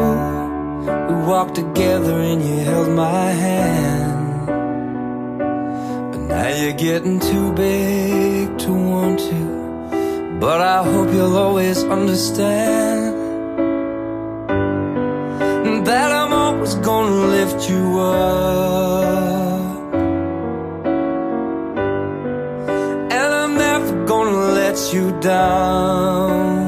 We 1.08 1.16
walked 1.32 1.56
together 1.56 2.20
and 2.20 2.44
you 2.44 2.58
held 2.66 2.90
my 2.90 3.30
hand. 3.46 4.48
But 6.12 6.22
now 6.34 6.50
you're 6.50 6.80
getting 6.88 7.22
too 7.22 7.54
big 7.54 8.58
to 8.66 8.74
want 8.74 9.20
to. 9.20 10.38
But 10.42 10.60
I 10.60 10.84
hope 10.84 11.10
you'll 11.14 11.38
always 11.38 11.86
understand 11.86 13.19
I'm 16.62 16.82
gonna 16.82 17.28
lift 17.38 17.70
you 17.70 18.00
up. 18.00 19.94
And 23.18 23.34
I'm 23.42 23.54
never 23.58 24.06
gonna 24.06 24.54
let 24.60 24.94
you 24.94 25.06
down. 25.22 26.60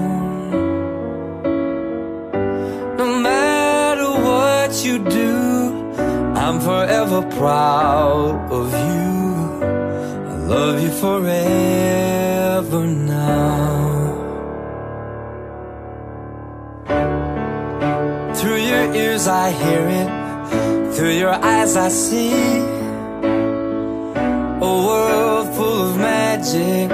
No 2.97 3.05
matter 3.19 4.09
what 4.27 4.71
you 4.85 4.99
do, 4.99 5.35
I'm 6.35 6.59
forever 6.61 7.21
proud 7.37 8.49
of 8.49 8.71
you. 8.71 9.11
I 10.31 10.35
love 10.53 10.81
you 10.81 10.91
forever 11.05 12.85
now. 12.87 13.70
Ears 18.95 19.27
I 19.27 19.51
hear 19.51 19.87
it, 20.01 20.93
through 20.93 21.11
your 21.11 21.33
eyes 21.33 21.75
I 21.75 21.89
see 21.89 22.31
a 24.61 24.73
world 24.87 25.55
full 25.55 25.89
of 25.89 25.97
magic, 25.97 26.89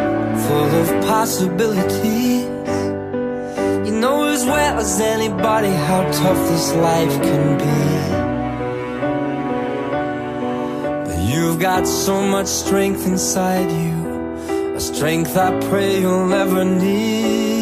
full 0.48 0.72
of 0.82 0.88
possibilities. 1.06 2.46
You 3.88 3.94
know 4.00 4.28
as 4.28 4.46
well 4.46 4.80
as 4.80 5.00
anybody 5.00 5.70
how 5.88 6.04
tough 6.12 6.42
this 6.50 6.74
life 6.76 7.16
can 7.28 7.58
be. 7.58 7.78
But 11.08 11.20
you've 11.24 11.60
got 11.60 11.88
so 11.88 12.22
much 12.22 12.48
strength 12.48 13.06
inside 13.06 13.70
you, 13.72 14.76
a 14.76 14.80
strength 14.80 15.36
I 15.36 15.60
pray 15.70 16.02
you'll 16.02 16.28
never 16.28 16.64
need. 16.64 17.57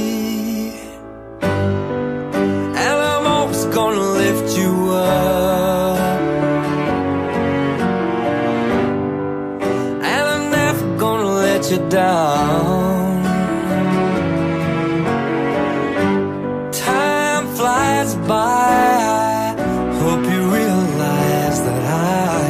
Down. 11.96 13.24
Time 16.74 17.46
flies 17.56 18.16
by. 18.28 19.56
Hope 20.04 20.26
you 20.34 20.41
realize 20.60 21.58
that 21.68 21.84
I 21.86 22.43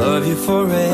love 0.00 0.26
you 0.26 0.34
forever 0.34 0.87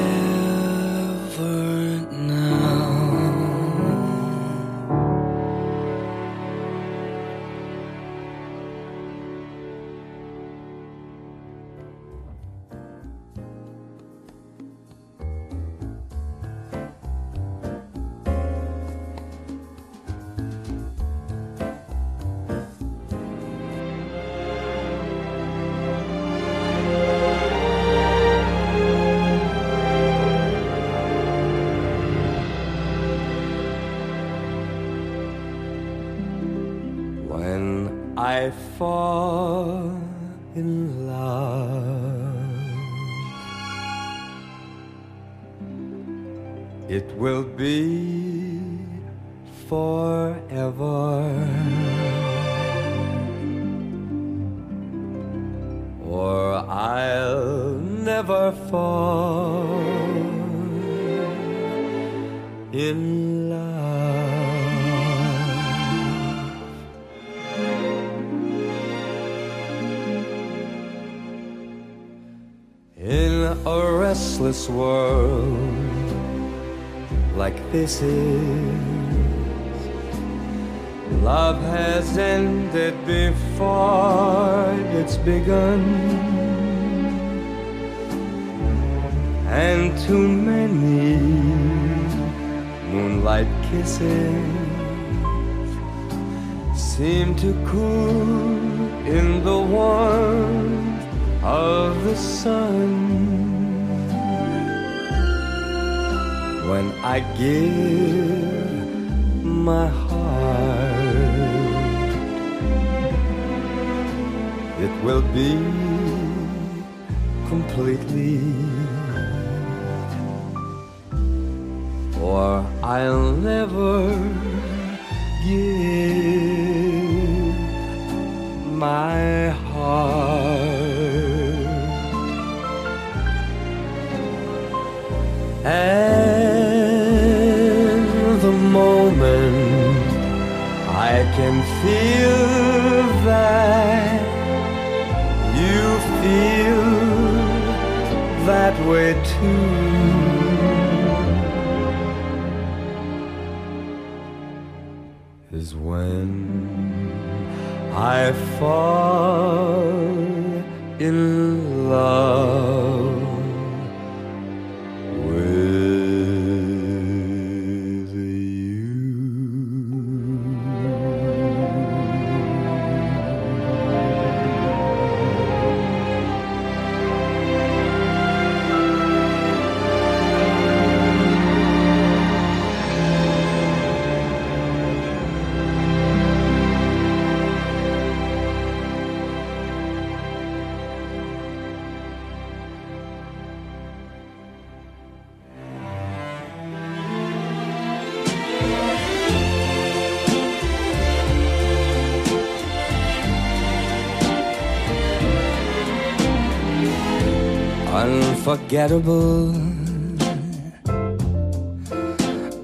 unforgettable. 208.53 209.55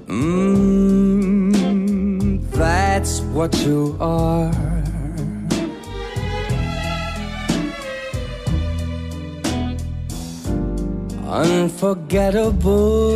Mmm, 0.07 1.51
that's 2.51 3.21
what 3.33 3.55
you 3.65 3.97
are. 3.99 4.51
Unforgettable. 11.27 13.08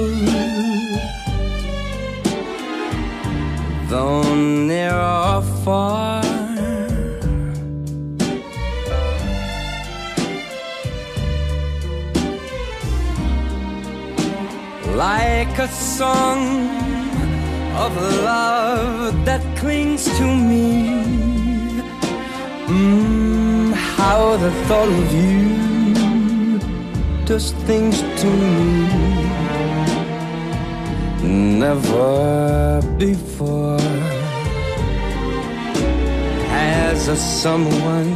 thought 24.67 24.89
of 24.89 25.13
you 25.13 25.63
does 27.25 27.51
things 27.67 28.01
to 28.21 28.27
me 28.27 29.23
never 31.23 32.81
before. 32.97 33.79
Has 36.49 37.07
a 37.07 37.15
someone 37.15 38.11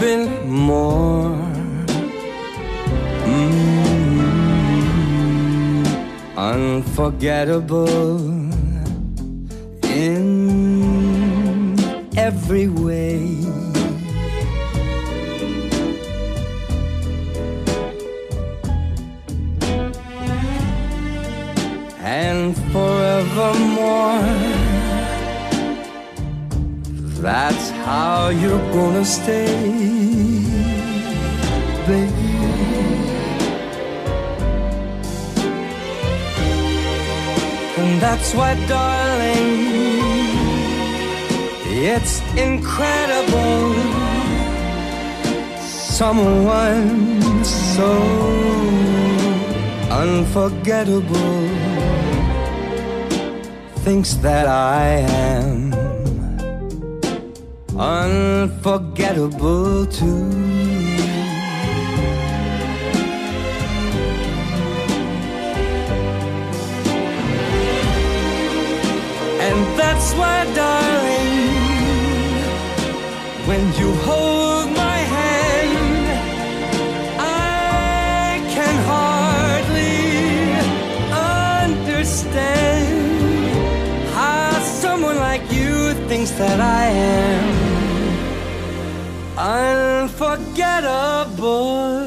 been 0.00 0.48
more? 0.48 1.36
Mm, 3.26 4.24
unforgettable. 6.36 8.33
someone 45.94 47.44
so 47.44 47.92
unforgettable 49.92 51.48
thinks 53.84 54.14
that 54.14 54.48
I 54.48 55.06
am 55.28 55.72
unforgettable 57.78 59.86
too. 59.86 60.32
And 69.46 69.78
that's 69.78 70.12
why, 70.14 70.44
darling, 70.56 71.54
when 73.46 73.62
you 73.78 73.94
hold 74.02 74.23
things 86.26 86.38
that 86.38 86.60
I 86.60 86.86
am 86.86 87.44
unforgettable. 89.36 92.03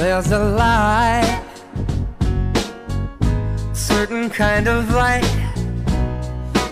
There's 0.00 0.32
a 0.32 0.38
light, 0.38 1.44
certain 3.74 4.30
kind 4.30 4.66
of 4.66 4.90
light 4.94 5.30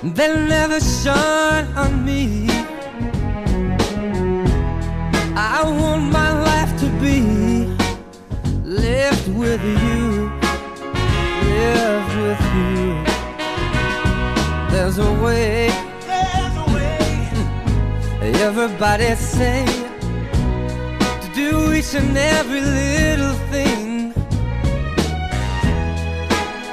that 0.02 0.48
never 0.48 0.80
shone 0.80 1.66
on 1.76 2.06
me. 2.06 2.48
I 5.36 5.62
want 5.62 6.10
my 6.10 6.32
life 6.42 6.72
to 6.80 6.86
be 7.02 7.20
lived 8.64 9.28
with 9.36 9.62
you, 9.62 10.30
lived 11.52 12.14
with 12.24 12.42
you. 12.56 13.04
There's 14.70 14.96
a 14.96 15.12
way, 15.22 15.68
there's 16.06 16.56
a 16.56 16.66
way. 16.74 17.28
Everybody 18.40 19.14
say 19.16 19.66
to 19.66 19.87
do 21.38 21.72
each 21.72 21.94
and 21.94 22.16
every 22.16 22.60
little 22.60 23.36
thing. 23.52 24.12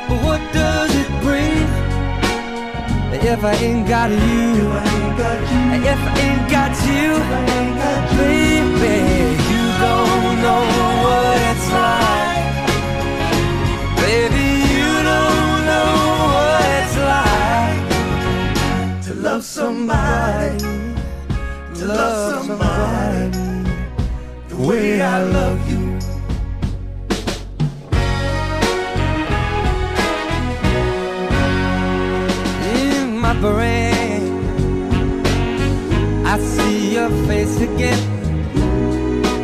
But 0.07 0.19
what 0.25 0.41
does 0.59 0.91
it 1.03 1.09
bring? 1.25 1.67
If 3.33 3.41
I 3.43 3.53
ain't 3.67 3.87
got 3.87 4.09
you? 4.09 4.49
If 5.93 6.01
I 6.09 6.13
ain't 6.25 6.45
got 6.57 6.73
you, 6.91 7.09
baby, 8.19 8.97
you 9.51 9.63
don't 9.85 10.35
know 10.45 10.61
what 11.05 11.37
it's 11.51 11.67
like. 11.81 12.53
Baby, 14.03 14.47
you 14.75 14.89
don't 15.11 15.59
know 15.69 15.93
what 16.33 16.65
it's 16.79 16.97
like 17.13 17.83
to 19.05 19.11
love 19.27 19.43
somebody, 19.43 20.57
to 21.77 21.83
love 21.85 22.45
somebody 22.47 23.44
way 24.65 24.99
I 24.99 25.23
love 25.23 25.59
you. 25.69 25.81
In 32.73 33.17
my 33.19 33.33
brain, 33.39 34.21
I 36.25 36.39
see 36.39 36.93
your 36.95 37.09
face 37.27 37.61
again, 37.61 38.01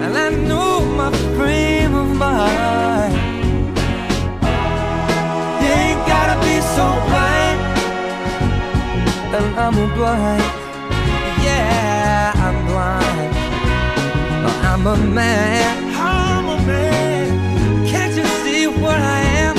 and 0.03 0.17
I 0.17 0.29
know 0.29 0.81
my 1.01 1.11
frame 1.37 1.93
of 1.93 2.07
mind. 2.15 3.13
You 5.61 5.69
ain't 5.83 6.03
gotta 6.13 6.37
be 6.47 6.55
so 6.75 6.85
blind, 7.09 7.59
and 9.35 9.59
I'm 9.59 9.75
blind. 9.95 10.60
I'm 14.73 14.87
a 14.87 14.95
man. 14.95 15.93
I'm 15.95 16.47
a 16.47 16.57
man. 16.65 17.85
Can't 17.87 18.15
you 18.15 18.23
see 18.43 18.67
what 18.67 18.95
I 18.95 19.19
am? 19.45 19.57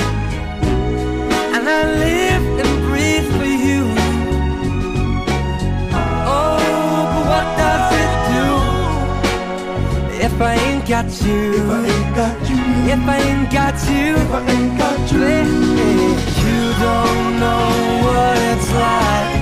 And 1.54 1.68
I 1.68 1.82
live 2.04 2.44
and 2.60 2.70
breathe 2.86 3.28
for 3.36 3.44
you. 3.44 3.82
Oh, 6.34 6.56
but 7.12 7.24
what 7.30 7.46
does 7.60 7.92
it 8.04 8.12
do 8.32 8.46
if 10.24 10.34
I 10.40 10.54
ain't 10.54 10.86
got 10.88 11.08
you? 11.20 11.60
If 11.60 11.68
I 11.68 11.84
ain't 11.92 12.14
got 12.16 12.40
you. 12.48 12.56
If 12.90 13.02
I 13.06 13.18
ain't 13.28 13.50
got 13.52 13.76
you. 13.90 14.16
If 14.16 14.32
I 14.32 14.40
ain't 14.50 14.78
got 14.78 15.12
you. 15.12 15.20
You 16.46 16.60
don't 16.86 17.24
know 17.38 17.68
what 18.06 18.38
it's 18.50 18.70
like. 18.72 19.41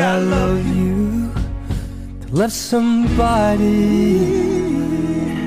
I 0.00 0.18
love 0.20 0.64
you, 0.76 1.32
to 2.20 2.28
love 2.36 2.52
somebody, 2.52 3.64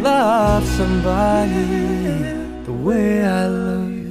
love 0.02 0.66
somebody 0.68 1.64
the 2.66 2.74
way 2.74 3.24
I 3.26 3.48
love 3.48 3.92
you. 3.92 4.02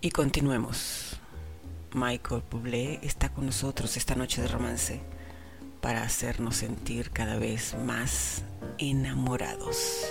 Y 0.00 0.10
continuemos. 0.10 0.95
Michael 1.96 2.42
Bublé 2.50 3.00
está 3.02 3.30
con 3.30 3.46
nosotros 3.46 3.96
esta 3.96 4.14
noche 4.14 4.42
de 4.42 4.48
romance 4.48 5.00
para 5.80 6.02
hacernos 6.02 6.56
sentir 6.56 7.10
cada 7.10 7.38
vez 7.38 7.74
más 7.86 8.44
enamorados. 8.76 10.04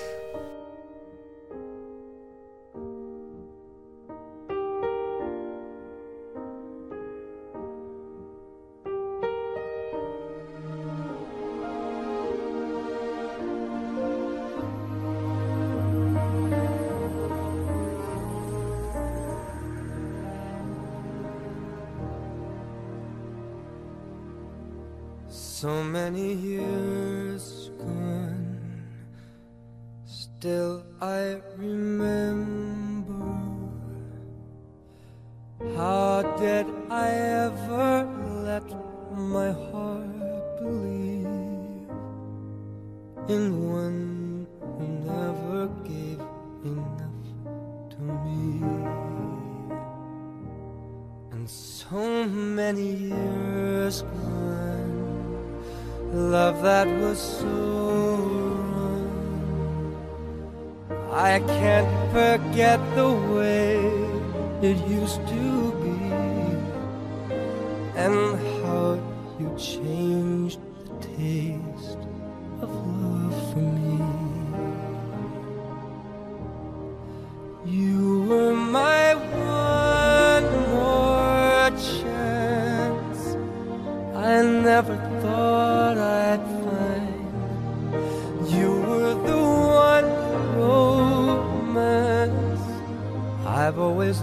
Many 25.95 26.33
years 26.33 27.71
gone, 27.79 28.59
still 30.03 30.83
I 30.99 31.39
remember. 31.55 33.31
How 35.77 36.35
did 36.37 36.65
I 36.89 37.07
ever 37.47 37.87
let 38.49 38.67
my 39.33 39.51
heart 39.67 40.59
believe 40.59 41.87
in 43.35 43.43
one 43.79 44.47
who 44.75 44.85
never 45.13 45.59
gave 45.91 46.21
enough 46.73 47.25
to 47.93 48.01
me? 48.23 48.43
And 51.31 51.49
so 51.49 52.25
many 52.27 52.89
years 53.13 54.01
gone 54.01 54.34
love 56.31 56.61
that 56.63 56.87
was 56.87 57.19
so. 57.19 57.55
I 61.11 61.39
can't 61.39 62.11
forget 62.11 62.79
the 62.95 63.11
way 63.33 63.77
it 64.61 64.77
used 64.87 65.21
to 65.27 65.71
be, 65.83 65.97
and 67.95 68.15
how 68.63 68.99
you 69.39 69.49
changed 69.57 70.59
the 70.85 71.07
taste 71.07 71.54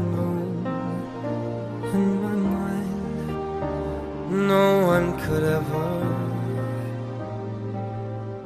known 0.01 0.67
in 1.93 2.23
my 2.23 2.37
mind. 2.57 2.89
No 4.49 4.87
one 4.87 5.19
could 5.21 5.45
ever 5.45 5.91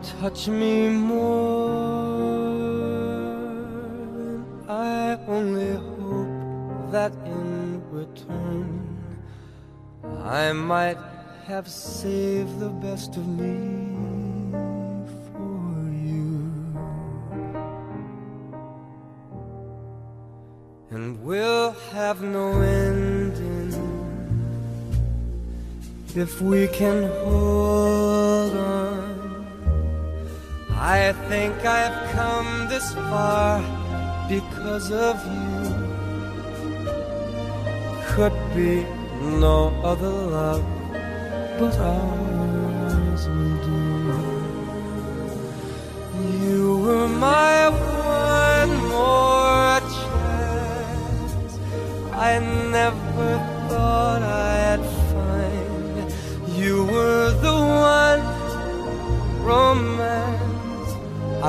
touch 0.03 0.49
me 0.49 0.89
more. 0.89 1.87
I 4.69 5.19
only 5.29 5.75
hope 5.75 6.91
that 6.91 7.13
in 7.25 7.83
return 7.91 8.99
I 10.25 10.53
might 10.53 10.99
have 11.47 11.69
saved 11.69 12.59
the 12.59 12.71
best 12.71 13.17
of 13.17 13.27
me 13.27 13.76
if 26.27 26.41
we 26.41 26.67
can 26.67 26.99
hold 27.25 28.53
on. 28.57 29.47
I 30.99 31.13
think 31.29 31.55
I've 31.65 31.99
come 32.17 32.51
this 32.73 32.89
far 33.09 33.53
because 34.29 34.91
of 35.09 35.17
you. 35.37 35.61
Could 38.13 38.39
be 38.57 38.75
no 39.47 39.59
other 39.91 40.15
love 40.37 40.65
but 41.59 41.75
ours 41.95 43.23
will 43.35 43.59
do. 43.71 43.83
You 46.45 46.63
were 46.85 47.09
my 47.29 47.57
one 48.19 48.73
more 48.97 49.79
chance. 49.97 51.53
I 52.29 52.33
never 52.77 53.56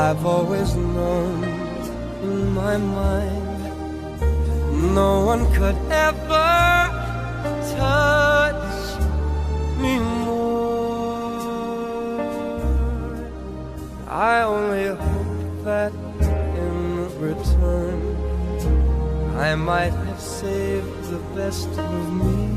I've 0.09 0.25
always 0.25 0.73
known 0.73 1.43
in 2.23 2.51
my 2.51 2.77
mind. 2.77 3.59
No 4.95 5.25
one 5.25 5.43
could 5.53 5.75
ever 5.91 6.47
touch 7.75 9.01
me 9.81 9.99
more. 9.99 11.27
I 14.07 14.43
only 14.43 14.87
hope 14.95 15.63
that 15.65 15.91
in 16.63 17.19
return 17.19 17.99
I 19.35 19.55
might 19.55 19.91
have 20.07 20.21
saved 20.21 21.03
the 21.11 21.19
best 21.35 21.67
of 21.67 22.13
me 22.13 22.56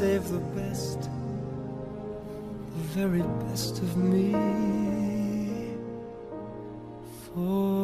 saved 0.00 0.32
the 0.32 0.38
best, 0.58 1.02
the 1.02 2.84
very 2.96 3.22
best 3.44 3.76
of 3.80 3.98
me. 3.98 4.32
For 7.22 7.79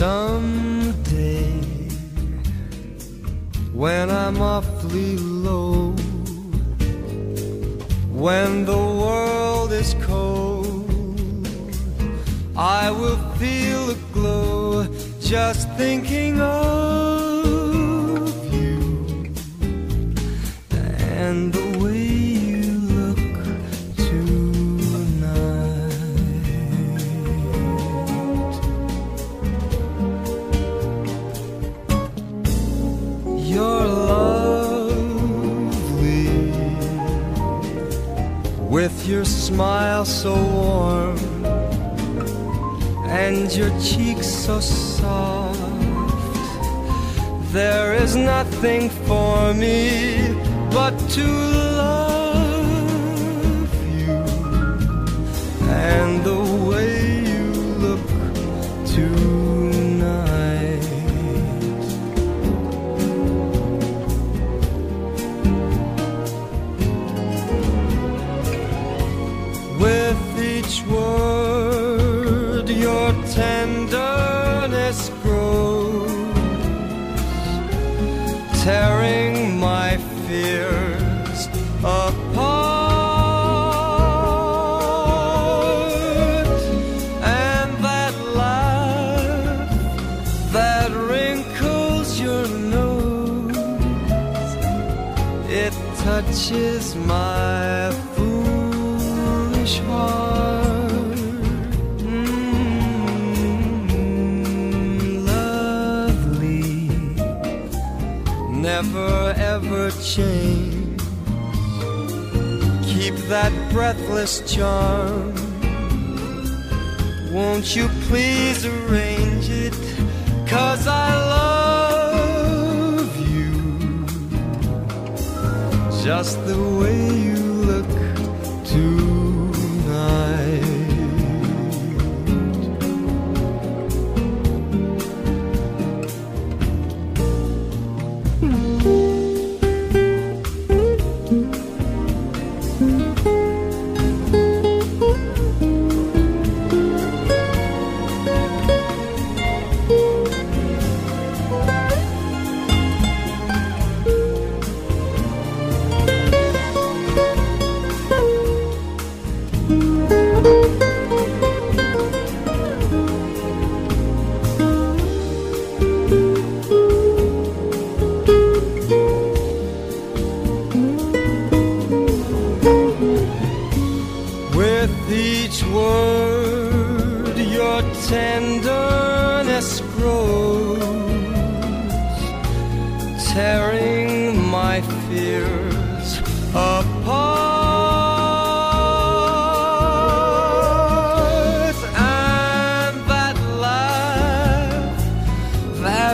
Someday, 0.00 0.29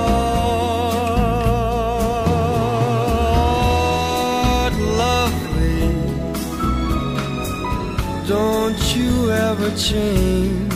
Lovely, 5.05 5.89
don't 8.27 8.81
you 8.97 9.31
ever 9.31 9.71
change. 9.77 10.71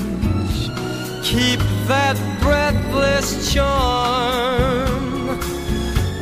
Keep 1.22 1.60
that 1.88 2.16
breathless 2.40 3.52
charm. 3.52 5.02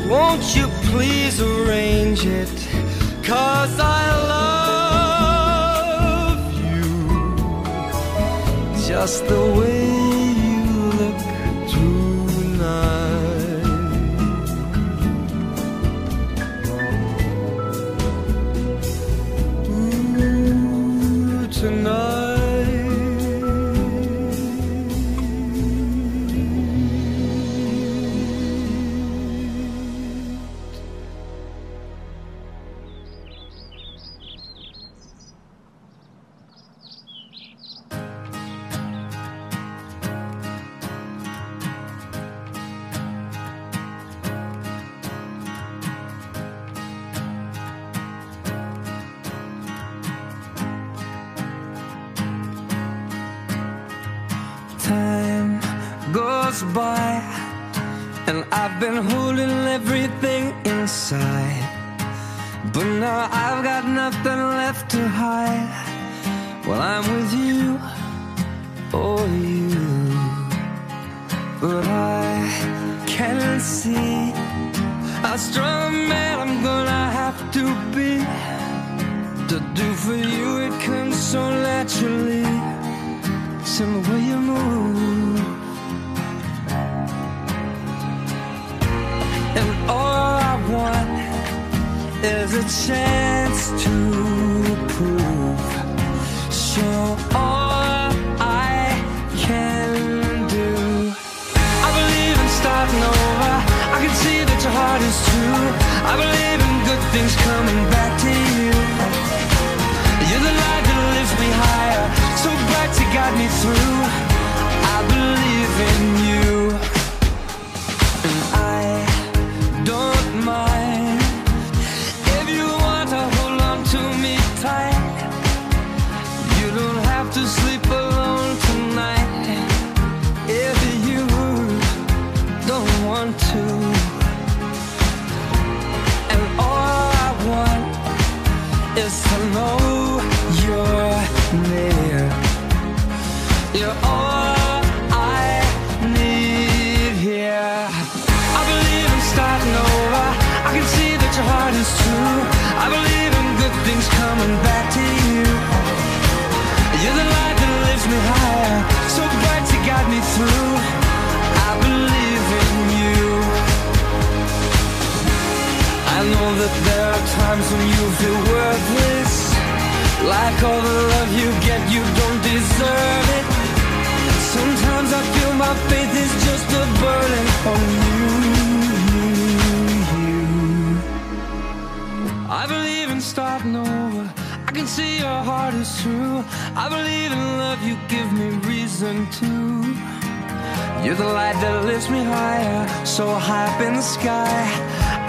Won't 0.09 0.55
you 0.57 0.67
please 0.91 1.41
arrange 1.41 2.25
it? 2.25 2.49
Cause 3.25 3.79
I 3.79 4.02
just 9.03 9.27
the 9.27 9.41
way 9.59 10.02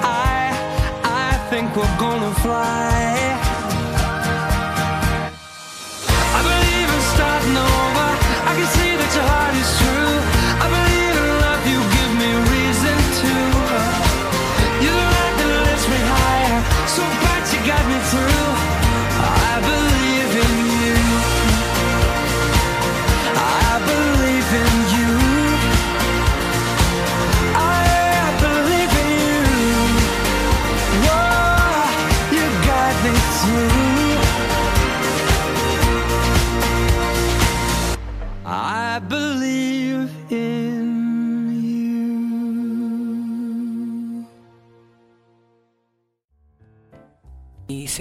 I, 0.04 0.52
I 1.04 1.30
think 1.50 1.76
we're 1.76 1.98
gonna 1.98 2.34
fly. 2.44 3.40
I 6.38 6.41
believe 6.50 6.90
in 6.98 7.04
starting 7.16 7.58
over. 7.72 8.10
I 8.50 8.54
can 8.58 8.68
see 8.78 8.91
that 9.00 9.12
your 9.16 9.28
heart 9.34 9.56
is 9.64 9.70
true. 9.80 10.43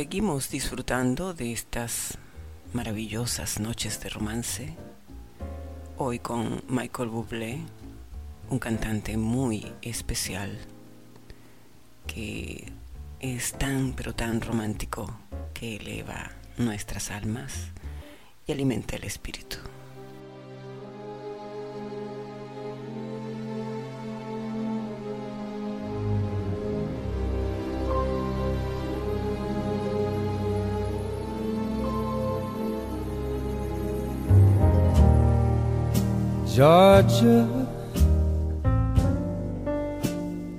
Seguimos 0.02 0.50
disfrutando 0.50 1.32
de 1.32 1.52
estas 1.52 2.18
maravillosas 2.72 3.60
noches 3.60 4.00
de 4.00 4.08
romance. 4.08 4.74
Hoy 5.96 6.18
con 6.18 6.60
Michael 6.68 7.08
Bublé, 7.08 7.60
un 8.50 8.58
cantante 8.58 9.16
muy 9.16 9.72
especial 9.80 10.58
que 12.08 12.72
es 13.20 13.52
tan 13.52 13.92
pero 13.92 14.12
tan 14.12 14.40
romántico 14.40 15.08
que 15.54 15.76
eleva 15.76 16.32
nuestras 16.58 17.12
almas 17.12 17.68
y 18.48 18.50
alimenta 18.50 18.96
el 18.96 19.04
espíritu. 19.04 19.58
Georgia, 36.54 37.48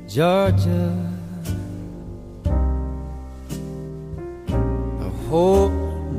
Georgia, 0.08 0.92
the 4.98 5.12
whole 5.30 5.70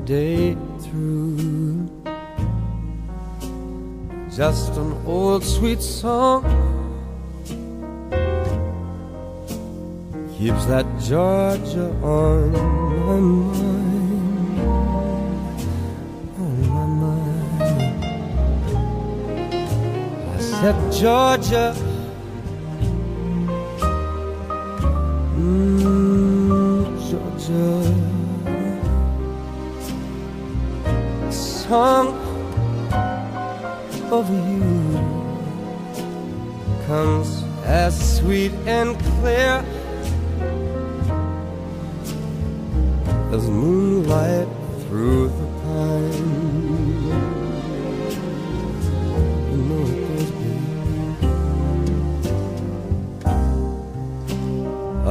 day 0.05 0.57
through. 0.79 1.91
Just 4.31 4.77
an 4.77 4.93
old 5.07 5.43
sweet 5.43 5.83
song 5.83 6.45
keeps 10.39 10.67
that 10.67 10.87
Georgia 11.01 11.91
on 12.01 12.53
my 12.53 13.19
mind, 13.19 13.84
I 20.65 20.73
Georgia. 20.91 21.75
Mm, 25.37 26.89
Georgia. 27.11 27.69
Song 31.31 32.15
of 34.11 34.31
you 34.31 34.63
comes 36.87 37.45
as 37.67 37.93
sweet 38.17 38.53
and 38.65 38.99
clear 39.21 39.63
as 43.33 43.51
moonlight 43.51 44.49
through 44.89 45.29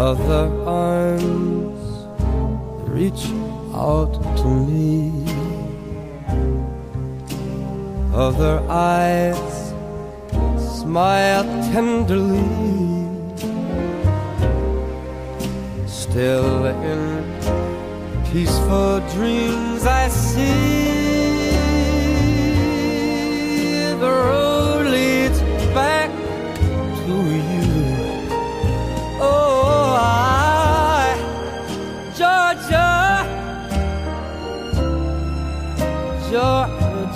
Other 0.03 0.51
arms 0.67 1.79
reach 2.89 3.23
out 3.73 4.13
to 4.39 4.47
me. 4.67 5.13
Other 8.13 8.59
eyes 8.67 9.73
smile 10.59 11.45
tenderly. 11.71 12.43
Still 15.87 16.65
in 16.65 17.23
peaceful 18.29 18.99
dreams 19.15 19.85
I 19.85 20.09
see 20.09 21.13
the 24.03 24.11
road 24.11 24.52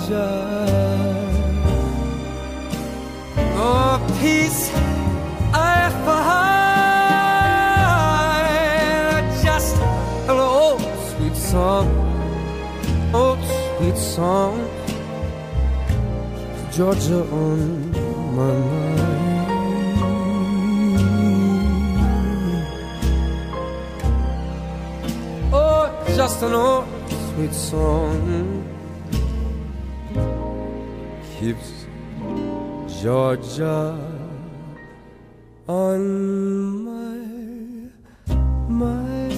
Georgia. 0.08 0.64
Oh, 3.60 4.00
peace 4.20 4.70
I 5.52 5.90
find 6.06 6.24
just 9.44 9.76
an 9.76 10.38
old 10.38 10.80
sweet 11.10 11.36
song, 11.36 11.88
old 13.12 13.38
sweet 13.76 13.98
song, 13.98 14.68
Georgia 16.72 17.20
on 17.30 17.90
my 18.34 18.52
mind. 18.70 18.98
Oh, 25.52 25.90
just 26.16 26.42
an 26.42 26.54
old 26.54 26.86
sweet 27.34 27.52
song 27.52 28.57
Georgia 33.00 33.96
on 35.66 36.84
my 36.84 37.16
mind. 38.68 39.32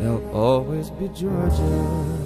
There'll 0.00 0.30
always 0.34 0.90
be 0.90 1.08
Georgia. 1.08 2.21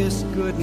kiss 0.00 0.22
good 0.34 0.59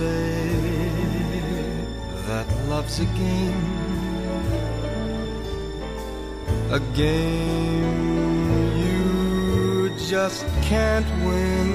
say 0.00 0.48
that 2.26 2.46
love's 2.70 3.00
a 3.00 3.08
game, 3.24 3.66
a 6.78 6.80
game 6.94 7.84
you 8.82 9.92
just 10.12 10.46
can't 10.70 11.10
win. 11.26 11.68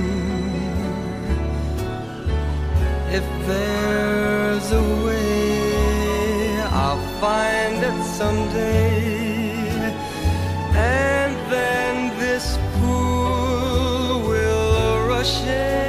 If 3.20 3.26
there's 3.50 4.68
a 4.72 4.86
way, 5.06 6.60
I'll 6.84 7.06
find 7.22 7.78
it 7.90 8.00
someday. 8.20 9.06
And 10.74 11.34
then 11.54 11.96
this 12.18 12.58
pool 12.76 14.22
will 14.30 15.08
rush 15.14 15.44
in. 15.44 15.85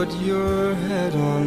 put 0.00 0.18
your 0.22 0.74
head 0.76 1.14
on. 1.14 1.39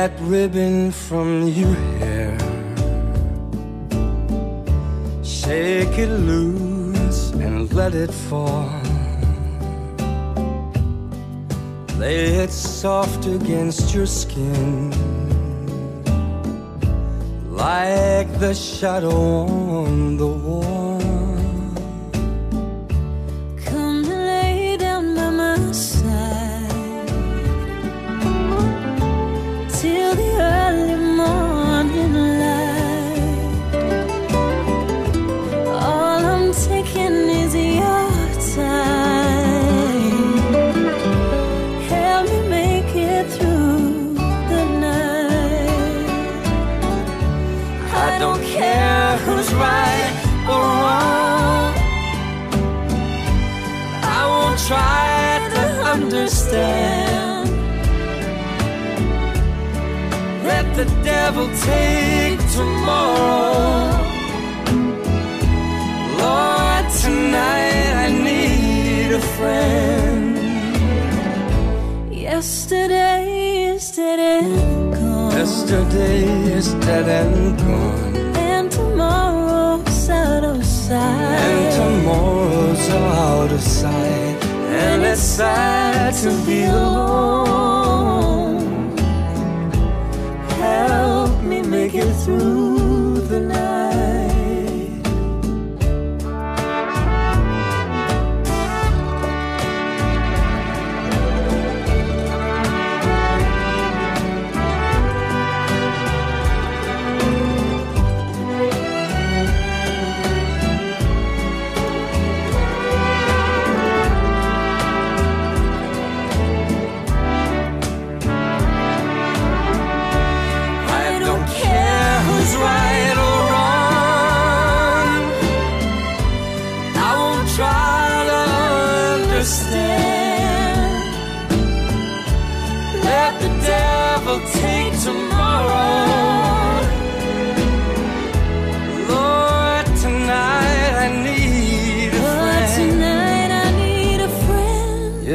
that 0.00 0.18
ribbon 0.20 0.90
from 0.90 1.28
your 1.48 1.74
hair. 1.98 2.32
Shake 5.22 5.96
it 6.04 6.12
loose 6.30 7.32
and 7.32 7.70
let 7.74 7.92
it 7.94 8.12
fall. 8.28 8.70
Lay 11.98 12.28
it 12.44 12.50
soft 12.50 13.26
against 13.26 13.94
your 13.94 14.06
skin. 14.06 14.90
Like 17.50 18.30
the 18.44 18.54
shadow 18.54 19.20
on 19.84 20.16
the 20.16 20.32
wall. 20.44 20.79
Devil 61.22 61.50
take 61.72 62.40
tomorrow. 62.58 63.92
Lord, 66.20 66.84
tonight 67.04 67.92
I 68.04 68.08
need 68.28 69.10
a 69.20 69.22
friend. 69.36 70.34
Yesterday 72.10 73.24
is 73.74 73.84
dead 73.94 74.18
and 74.18 74.94
gone. 74.94 75.32
Yesterday 75.32 76.24
is 76.58 76.68
dead 76.86 77.06
and 77.20 77.58
gone. 77.58 78.16
And 78.50 78.72
tomorrow's 78.72 80.08
out 80.08 80.44
of 80.52 80.64
sight. 80.64 81.38
And 81.46 81.64
tomorrow's 81.80 82.88
out 82.88 83.52
of 83.52 83.60
sight. 83.60 84.38
And 84.82 85.02
it's 85.02 85.20
sad 85.20 86.14
to 86.22 86.30
be 86.46 86.64
alone. 86.64 87.79
Make 92.00 92.16
through 92.16 92.69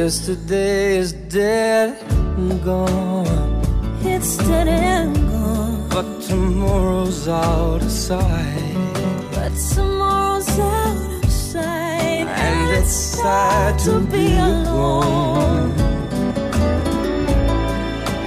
Yesterday 0.06 0.98
is 0.98 1.12
dead 1.12 2.00
and 2.10 2.62
gone. 2.62 3.26
It's 4.04 4.36
dead 4.36 4.68
and 4.68 5.16
gone. 5.16 5.88
But 5.88 6.22
tomorrow's 6.22 7.26
out 7.26 7.82
of 7.82 7.90
sight, 7.90 8.76
But 9.34 9.52
tomorrow's 9.74 10.48
out 10.60 11.24
of 11.24 11.32
sight. 11.32 12.28
and 12.46 12.70
it's 12.78 12.96
sad 13.18 13.80
to 13.86 13.98
be 13.98 14.26
alone. 14.36 15.72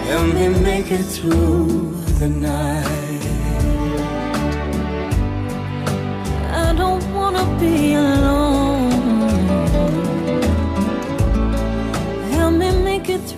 Help 0.10 0.28
me 0.34 0.50
make 0.70 0.92
it 0.92 1.06
through 1.16 1.96
the 2.20 2.28
night. 2.28 3.24
I 6.66 6.74
don't 6.82 7.06
wanna 7.14 7.46
be 7.58 7.94
alone. 7.94 8.39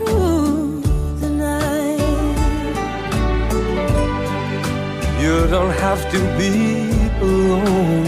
Through 0.05 0.81
the 1.21 1.29
night. 1.29 2.01
You 5.21 5.47
don't 5.47 5.75
have 5.85 6.01
to 6.11 6.19
be 6.37 6.53
alone. 7.21 8.07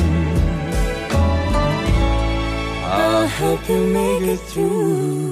I'll 2.86 3.28
help 3.28 3.62
you 3.70 3.82
make 3.88 4.24
it 4.34 4.40
through 4.52 5.23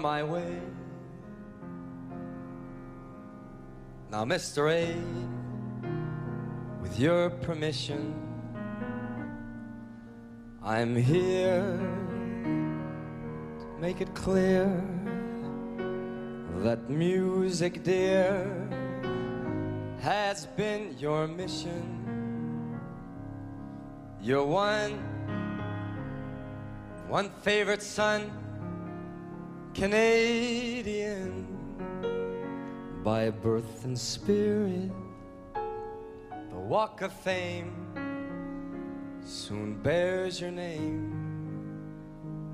My 0.00 0.22
Way. 0.22 0.58
Now, 4.10 4.24
Mr. 4.24 4.70
A, 4.72 4.96
with 6.80 6.98
your 6.98 7.30
permission, 7.30 8.14
I'm 10.62 10.96
here 10.96 11.78
to 13.60 13.80
make 13.80 14.00
it 14.00 14.14
clear 14.14 14.66
that 16.58 16.88
music, 16.88 17.82
dear, 17.82 18.46
has 20.00 20.46
been 20.46 20.96
your 20.98 21.28
mission. 21.28 22.80
You're 24.22 24.44
one 24.44 24.98
one 27.10 27.28
favorite 27.42 27.82
son, 27.82 28.30
Canadian 29.74 31.46
by 33.04 33.30
birth 33.30 33.84
and 33.84 33.96
spirit. 33.96 34.90
The 35.54 36.58
Walk 36.58 37.02
of 37.02 37.12
Fame 37.12 37.72
soon 39.24 39.80
bears 39.80 40.40
your 40.40 40.50
name, 40.50 41.12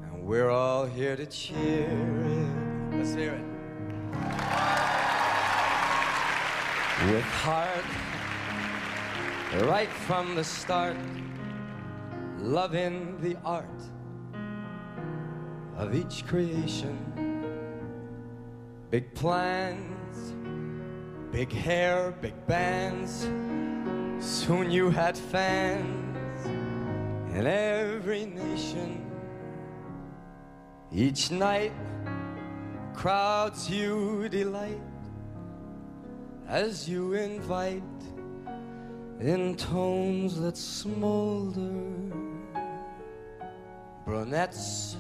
and 0.05 0.25
we're 0.25 0.51
all 0.51 0.85
here 0.85 1.17
to 1.17 1.25
cheer 1.27 1.89
it. 1.89 2.97
Let's 2.97 3.15
hear 3.15 3.33
it. 3.33 3.45
With 7.11 7.25
heart, 7.25 7.85
right 9.69 9.91
from 10.07 10.35
the 10.35 10.45
start, 10.45 10.97
loving 12.39 13.19
the 13.23 13.37
art 13.43 13.65
of 15.77 15.95
each 15.95 16.27
creation. 16.27 16.97
Big 18.91 19.15
plans, 19.15 20.35
big 21.31 21.53
hair, 21.53 22.15
big 22.21 22.35
bands. 22.47 23.29
Soon 24.19 24.71
you 24.71 24.91
had 24.91 25.17
fans 25.17 26.47
in 27.37 27.47
every 27.47 28.27
nation. 28.27 29.05
Each 30.93 31.31
night, 31.31 31.73
crowds 32.95 33.69
you 33.69 34.29
delight 34.31 34.81
as 36.49 36.89
you 36.89 37.13
invite 37.13 37.83
in 39.21 39.57
tones 39.57 40.41
that 40.41 40.57
smolder. 40.57 41.83
Brunettes 44.07 44.97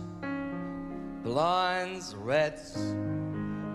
blondes, 1.26 2.14
reds, 2.14 2.74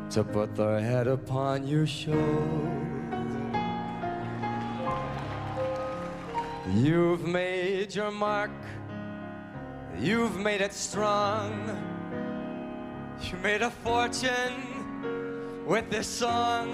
to 0.09 0.23
put 0.23 0.55
their 0.55 0.79
head 0.79 1.05
upon 1.05 1.67
your 1.67 1.85
shoulder. 1.85 2.71
You've 6.73 7.27
made 7.27 7.93
your 7.93 8.09
mark, 8.09 8.51
you've 9.99 10.37
made 10.37 10.61
it 10.61 10.73
strong. 10.73 11.51
You 13.21 13.37
made 13.43 13.61
a 13.61 13.69
fortune 13.69 15.65
with 15.67 15.89
this 15.89 16.07
song. 16.07 16.71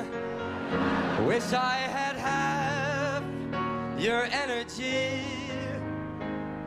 Wish 1.26 1.54
I 1.54 1.78
had 1.98 2.16
half 2.18 3.24
your 4.00 4.26
energy 4.26 5.24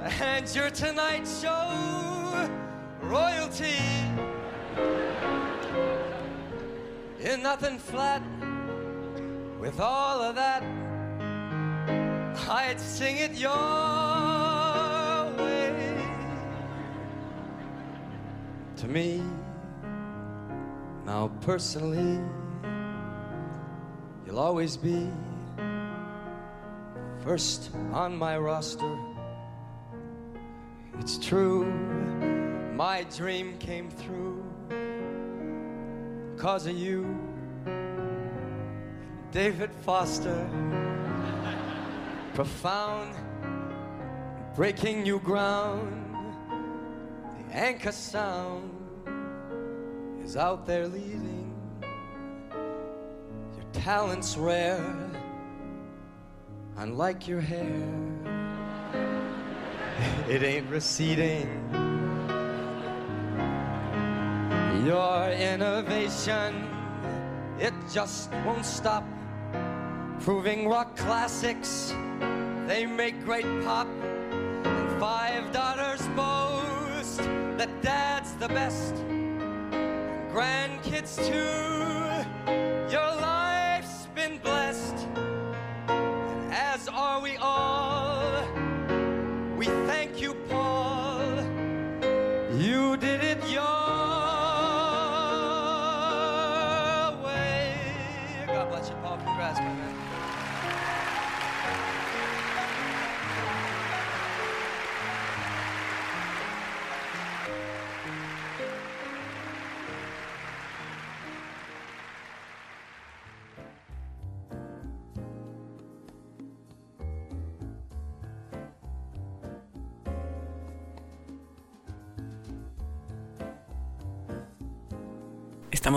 and 0.02 0.52
your 0.52 0.70
Tonight 0.70 1.28
Show 1.40 2.69
royalty. 3.10 3.82
You're 7.20 7.38
nothing 7.38 7.78
flat 7.78 8.22
with 9.58 9.80
all 9.80 10.22
of 10.22 10.36
that. 10.36 10.62
I'd 12.48 12.80
sing 12.80 13.16
it 13.16 13.32
your 13.32 13.50
way. 15.38 16.04
To 18.76 18.86
me, 18.86 19.22
now 21.04 21.32
personally, 21.40 22.20
you'll 24.24 24.38
always 24.38 24.76
be 24.76 25.08
first 27.24 27.70
on 27.92 28.16
my 28.16 28.38
roster. 28.38 28.96
It's 31.00 31.18
true, 31.18 31.64
my 32.80 33.04
dream 33.14 33.58
came 33.58 33.90
through 33.90 34.42
because 36.34 36.64
of 36.64 36.74
you, 36.74 37.14
David 39.30 39.70
Foster. 39.82 40.48
Profound, 42.32 43.14
breaking 44.56 45.02
new 45.02 45.20
ground. 45.20 45.92
The 47.36 47.54
anchor 47.54 47.92
sound 47.92 48.70
is 50.24 50.38
out 50.38 50.64
there 50.64 50.86
leading, 50.88 51.52
Your 53.56 53.66
talents 53.74 54.38
rare, 54.38 55.10
unlike 56.78 57.28
your 57.28 57.42
hair. 57.42 57.82
It 60.30 60.42
ain't 60.42 60.70
receding. 60.70 61.59
Your 64.84 65.28
innovation, 65.28 66.66
it 67.58 67.74
just 67.92 68.32
won't 68.46 68.64
stop. 68.64 69.04
Proving 70.20 70.68
rock 70.68 70.96
classics, 70.96 71.94
they 72.66 72.86
make 72.86 73.22
great 73.22 73.44
pop. 73.62 73.86
And 74.64 74.98
five 74.98 75.52
daughters 75.52 76.00
boast 76.16 77.18
that 77.58 77.68
dad's 77.82 78.32
the 78.36 78.48
best. 78.48 78.94
Grandkids 80.32 81.16
too, 81.28 82.09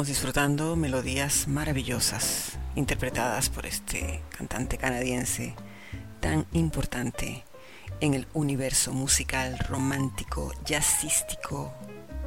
Disfrutando 0.06 0.76
melodías 0.76 1.48
maravillosas 1.48 2.58
interpretadas 2.76 3.50
por 3.50 3.66
este 3.66 4.22
cantante 4.38 4.78
canadiense 4.78 5.56
tan 6.20 6.46
importante 6.52 7.46
en 8.02 8.14
el 8.14 8.28
universo 8.34 8.92
musical 8.92 9.58
romántico, 9.70 10.52
jazzístico 10.66 11.74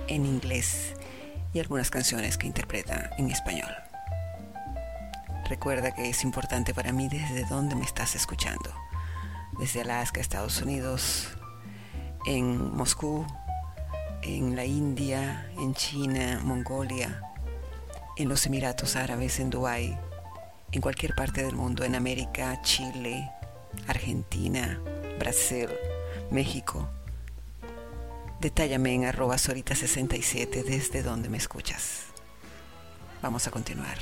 en 0.09 0.25
inglés 0.25 0.95
y 1.53 1.61
algunas 1.61 1.91
canciones 1.91 2.39
que 2.39 2.47
interpreta 2.47 3.11
en 3.19 3.31
español. 3.31 3.71
Recuerda 5.47 5.95
que 5.95 6.09
es 6.09 6.25
importante 6.25 6.73
para 6.73 6.93
mí 6.93 7.09
desde 7.09 7.45
dónde 7.45 7.75
me 7.75 7.85
estás 7.85 8.15
escuchando. 8.15 8.73
Desde 9.59 9.83
Alaska, 9.83 10.23
Estados 10.23 10.63
Unidos, 10.63 11.29
en 12.25 12.75
Moscú, 12.75 13.27
en 14.23 14.57
la 14.57 14.65
India, 14.65 15.51
en 15.59 15.75
China, 15.75 16.41
Mongolia, 16.43 17.26
en 18.17 18.29
los 18.29 18.47
Emiratos 18.47 18.97
Árabes, 18.97 19.39
en 19.41 19.51
Dubái, 19.51 19.97
en 20.73 20.81
cualquier 20.81 21.15
parte 21.15 21.45
del 21.45 21.55
mundo, 21.55 21.85
en 21.85 21.95
América, 21.95 22.61
Chile, 22.63 23.31
Argentina, 23.87 24.81
Brasil, 25.19 25.69
México. 26.31 26.89
Detállame 28.41 28.95
en 28.95 29.05
arroba 29.05 29.37
sorita67 29.37 30.65
desde 30.65 31.03
donde 31.03 31.29
me 31.29 31.39
escuchas. 31.39 32.07
Vamos 33.23 33.47
a 33.47 33.51
continuar. 33.51 33.99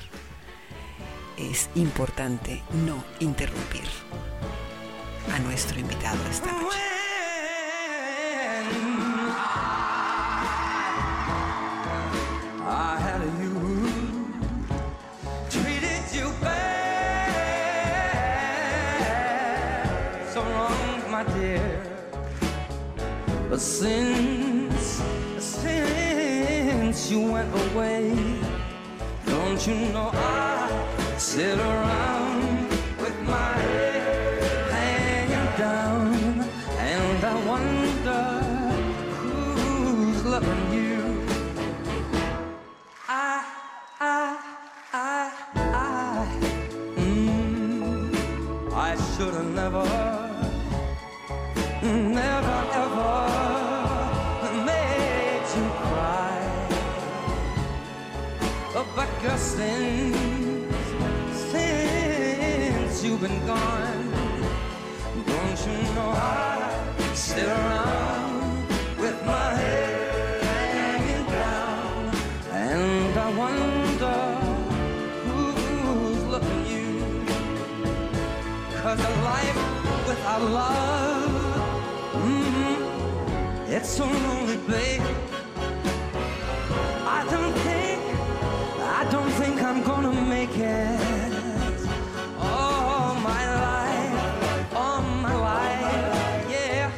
Es 1.37 1.69
importante 1.75 2.63
no 2.87 3.05
interrumpir 3.21 3.85
a 5.33 5.39
nuestro 5.41 5.79
invitado 5.81 6.19
esta 6.31 6.53
noche. 6.53 6.79
But 23.55 23.61
since 23.61 25.01
since 25.39 27.09
you 27.09 27.21
went 27.21 27.55
away, 27.71 28.11
don't 29.27 29.65
you 29.65 29.77
know 29.93 30.11
I 30.13 31.17
sit 31.19 31.57
around 31.61 32.69
with 32.99 33.17
my 33.23 33.53
head 33.53 34.43
hanging 34.73 35.57
down, 35.57 36.49
and 36.81 37.25
I 37.25 37.47
wonder 37.47 38.25
who's 39.21 40.25
loving 40.25 40.73
you. 40.73 41.25
I, 43.09 43.45
I, 44.01 44.37
I, 44.93 45.33
I, 45.55 46.27
mm, 46.97 48.73
I 48.73 48.97
should 48.97 49.35
have 49.35 49.55
never 49.55 50.04
But 59.27 59.39
since, 59.39 60.17
since 61.51 63.03
you've 63.03 63.23
been 63.23 63.47
gone, 63.47 64.11
don't 65.27 65.67
you 65.67 65.95
know 65.95 66.13
I 66.15 67.15
sit 67.15 67.49
around 67.49 68.69
with 68.99 69.25
my 69.25 69.55
head 69.55 70.43
hanging 70.45 71.27
down, 71.27 72.15
and 72.53 73.19
I 73.19 73.29
wonder 73.45 74.19
who's 75.25 76.23
looking 76.25 76.67
you. 76.67 77.25
Cause 78.83 79.01
a 79.01 79.11
life 79.33 79.61
without 80.07 80.43
love, 80.43 81.33
mm, 82.13 83.69
it's 83.69 83.89
so 83.89 84.05
lonely, 84.05 84.59
babe. 84.69 85.03
I 87.07 87.27
don't 87.31 87.64
I'm 89.75 89.83
gonna 89.83 90.13
make 90.13 90.57
it. 90.57 91.33
All 92.39 93.15
my 93.17 93.45
life, 93.67 94.73
all 94.73 95.03
my 95.03 95.35
life, 95.35 96.47
yeah. 96.49 96.93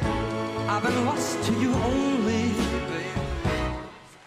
I've 0.69 0.83
been 0.83 1.05
lost 1.07 1.43
to 1.45 1.53
you 1.53 1.73
only. 1.73 2.53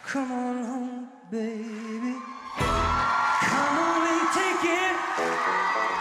Come 0.05 0.33
on 0.33 0.65
home, 0.65 1.09
baby. 1.31 2.17
Come 3.51 3.77
on 3.89 4.03
and 4.15 4.29
take 4.41 4.65
it. 4.83 4.97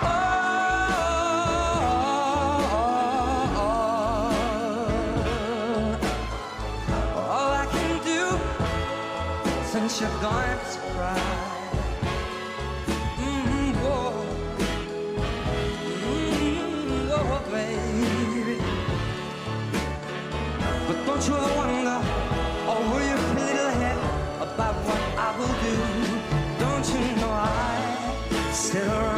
Oh, 0.01 0.07
all 7.15 7.51
I 7.63 7.65
can 7.75 7.93
do 8.03 8.23
since 9.71 10.01
you're 10.01 10.17
gone 10.19 10.48
sit 28.71 29.08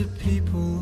to 0.00 0.06
people 0.24 0.78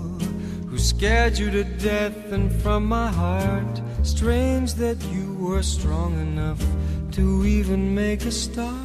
who 0.69 0.79
scared 0.79 1.37
you 1.37 1.51
to 1.51 1.65
death, 1.65 2.31
and 2.31 2.53
from 2.63 2.87
my 2.87 3.09
heart, 3.09 3.81
strange 4.05 4.75
that 4.75 5.03
you 5.07 5.35
were 5.41 5.63
strong 5.63 6.13
enough 6.21 6.63
to 7.11 7.45
even 7.45 7.93
make 7.97 8.25
a 8.27 8.31
start. 8.31 8.77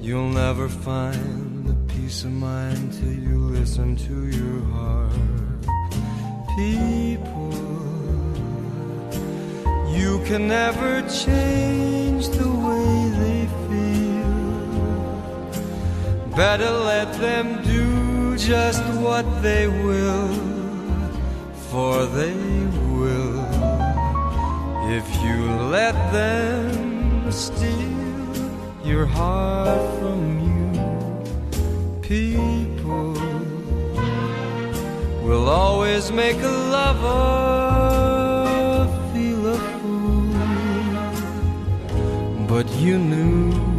You'll 0.00 0.32
never 0.32 0.68
find 0.68 1.66
the 1.68 1.94
peace 1.94 2.24
of 2.24 2.32
mind 2.32 2.92
till 2.94 3.12
you 3.12 3.38
listen 3.58 3.94
to 4.08 4.26
your 4.26 4.60
heart. 4.74 5.12
People, 6.56 7.52
you 9.96 10.20
can 10.24 10.48
never 10.48 11.02
change 11.08 12.28
the 12.30 12.50
way 12.66 13.10
they 13.22 13.46
feel. 13.68 14.34
Better 16.34 16.70
let 16.70 17.12
them 17.20 17.59
just 18.50 18.82
what 18.98 19.24
they 19.42 19.68
will, 19.68 20.28
for 21.70 22.04
they 22.06 22.34
will 22.96 23.46
if 24.98 25.06
you 25.22 25.38
let 25.76 25.94
them 26.12 27.30
steal 27.30 28.34
your 28.84 29.06
heart 29.06 29.80
from 30.00 30.20
you. 30.48 30.68
People 32.02 33.14
will 35.22 35.48
always 35.48 36.10
make 36.10 36.38
a 36.42 36.56
lover 36.76 37.28
feel 39.12 39.46
a 39.46 39.58
fool, 39.78 40.34
but 42.48 42.66
you 42.80 42.98
knew 42.98 43.69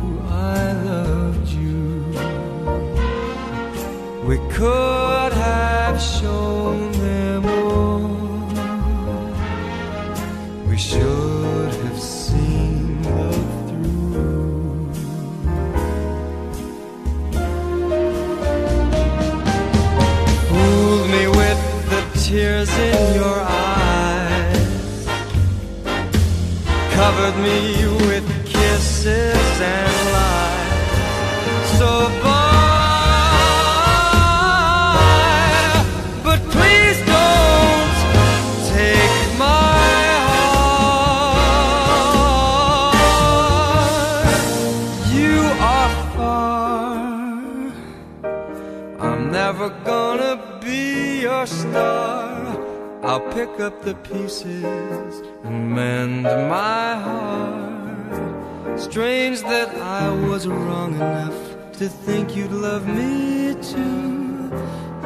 pick 53.52 53.62
up 53.62 53.82
the 53.82 53.96
pieces 53.96 55.22
and 55.44 55.76
mend 55.76 56.24
my 56.24 56.96
heart. 56.96 58.80
Strange 58.80 59.42
that 59.42 59.70
I 59.76 60.10
was 60.28 60.48
wrong 60.48 60.96
enough 60.96 61.58
to 61.74 61.90
think 61.90 62.36
you'd 62.36 62.52
love 62.52 62.88
me 62.88 63.56
too. 63.62 64.52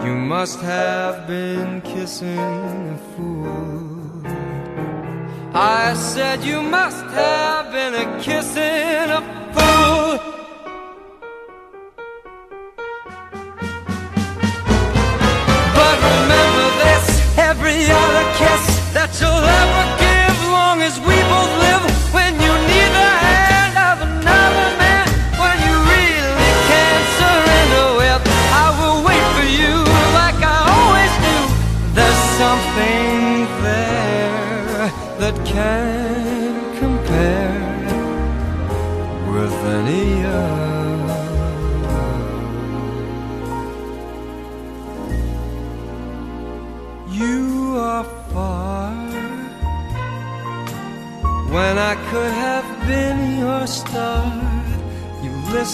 You 0.04 0.16
must 0.16 0.60
have 0.62 1.28
been 1.28 1.82
kissing 1.82 2.38
a 2.38 2.98
fool. 3.16 4.22
I 5.54 5.94
said 5.94 6.44
you 6.44 6.62
must 6.62 7.06
have 7.06 7.72
been 7.72 7.94
a 7.96 8.22
kissing 8.22 9.10
a 9.10 9.22
fool. 9.22 9.45
Kiss. 18.38 18.94
That 18.94 19.14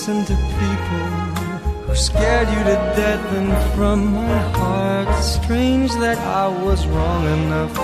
listen 0.02 0.26
to 0.26 0.36
people 0.58 1.08
who 1.86 1.96
scared 1.96 2.48
you 2.50 2.64
to 2.64 2.78
death, 2.98 3.24
and 3.38 3.76
from 3.76 4.16
my 4.16 4.40
heart, 4.58 5.24
strange 5.24 5.92
that 6.06 6.18
I 6.18 6.48
was 6.48 6.88
wrong 6.88 7.24
enough 7.28 7.76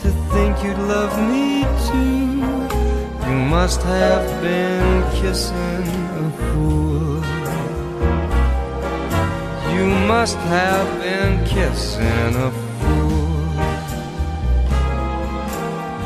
to 0.00 0.08
think 0.32 0.64
you'd 0.64 0.78
love 0.78 1.12
me 1.30 1.64
too. 1.88 3.28
You 3.28 3.36
must 3.56 3.82
have 3.82 4.26
been 4.40 5.02
kissing 5.20 5.86
a 6.24 6.30
fool. 6.38 7.22
You 9.74 9.86
must 10.08 10.38
have 10.56 10.88
been 11.02 11.44
kissing 11.44 12.32
a 12.48 12.50
fool. 12.78 13.36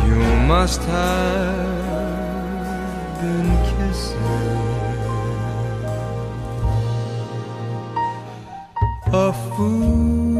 You 0.08 0.18
must 0.48 0.82
have 0.82 1.79
a 9.12 9.32
fool. 9.32 10.39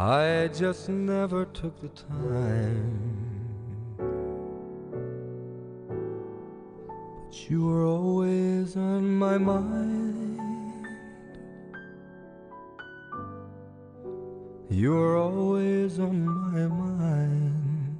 I 0.00 0.48
just 0.54 0.88
never 0.88 1.44
took 1.44 1.78
the 1.82 1.88
time. 1.88 3.50
But 7.18 7.50
you 7.50 7.66
were 7.66 7.84
always 7.84 8.78
on 8.78 9.14
my 9.14 9.36
mind. 9.36 10.40
You 14.70 14.92
were 14.92 15.18
always 15.18 15.98
on 15.98 16.24
my 16.24 16.66
mind. 16.66 17.98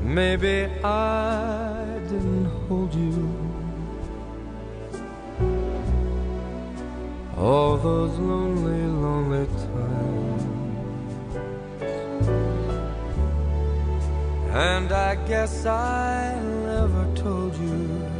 Maybe 0.00 0.70
I 0.84 1.91
all 7.42 7.76
those 7.76 8.16
lonely, 8.20 8.82
lonely 9.04 9.46
times. 9.46 10.42
And 14.50 14.92
I 14.92 15.16
guess 15.26 15.66
I 15.66 16.38
never 16.40 17.04
told 17.16 17.56
you. 17.56 18.12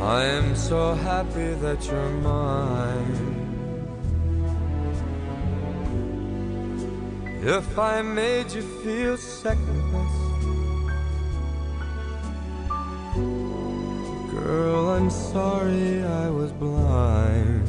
I 0.00 0.24
am 0.24 0.56
so 0.56 0.94
happy 0.94 1.54
that 1.64 1.86
you're 1.86 2.10
mine. 2.30 3.42
If 7.44 7.78
I 7.78 8.02
made 8.02 8.50
you 8.50 8.62
feel 8.82 9.16
second 9.16 9.80
best, 9.92 10.31
girl, 14.44 14.90
I'm 14.90 15.10
sorry 15.10 16.02
I 16.04 16.28
was 16.30 16.52
blind. 16.52 17.68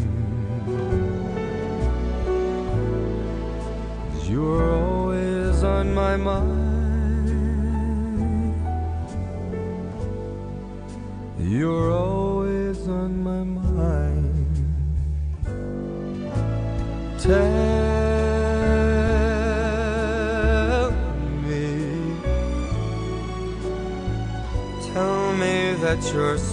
you 4.28 4.42
were 4.42 4.72
always 4.74 5.64
on 5.64 5.94
my 5.94 6.18
mind. 6.18 6.64
You're 11.40 11.92
always 11.92 12.88
on 12.88 13.22
my 13.22 13.44
mind. 13.44 14.56
Tell 17.20 17.34
me, 21.46 21.68
tell 24.92 25.34
me 25.36 25.56
that 25.84 26.02
your 26.12 26.38
sweet 26.38 26.53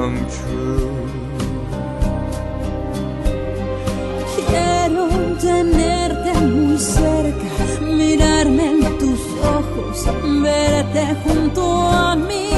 Come 0.00 0.26
true. 0.36 0.88
Quiero 4.48 5.08
tenerte 5.46 6.32
muy 6.40 6.78
cerca, 6.78 7.48
mirarme 7.82 8.64
en 8.72 8.98
tus 8.98 9.20
ojos, 9.58 9.96
verte 10.42 11.04
junto 11.22 11.62
a 11.82 12.16
mí. 12.16 12.48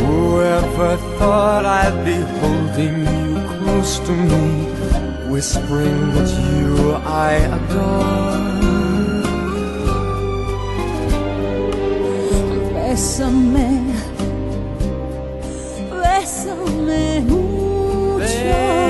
Whoever 0.00 0.96
thought 1.18 1.64
I'd 1.66 2.04
be 2.04 2.18
holding 2.40 2.96
you 3.14 3.28
close 3.58 3.98
to 4.06 4.12
me, 4.12 4.44
whispering 5.28 5.98
that 6.14 6.30
you 6.46 6.94
I 7.04 7.32
adore. 7.56 8.48
Bésame, 12.74 13.87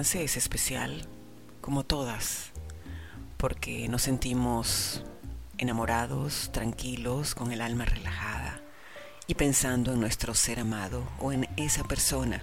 es 0.00 0.36
especial, 0.36 1.06
como 1.60 1.84
todas, 1.84 2.50
porque 3.36 3.88
nos 3.88 4.02
sentimos 4.02 5.04
enamorados, 5.56 6.50
tranquilos, 6.52 7.34
con 7.34 7.52
el 7.52 7.60
alma 7.60 7.84
relajada 7.84 8.60
y 9.28 9.34
pensando 9.34 9.92
en 9.92 10.00
nuestro 10.00 10.34
ser 10.34 10.58
amado 10.60 11.04
o 11.20 11.32
en 11.32 11.48
esa 11.56 11.84
persona 11.84 12.42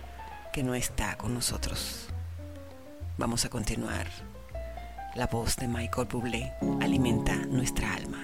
que 0.53 0.63
no 0.63 0.75
está 0.75 1.17
con 1.17 1.33
nosotros. 1.33 2.07
Vamos 3.17 3.43
a 3.43 3.49
continuar. 3.49 4.07
La 5.15 5.27
voz 5.27 5.57
de 5.57 5.67
Michael 5.67 6.07
Bublé 6.09 6.53
alimenta 6.79 7.35
nuestra 7.35 7.93
alma. 7.93 8.23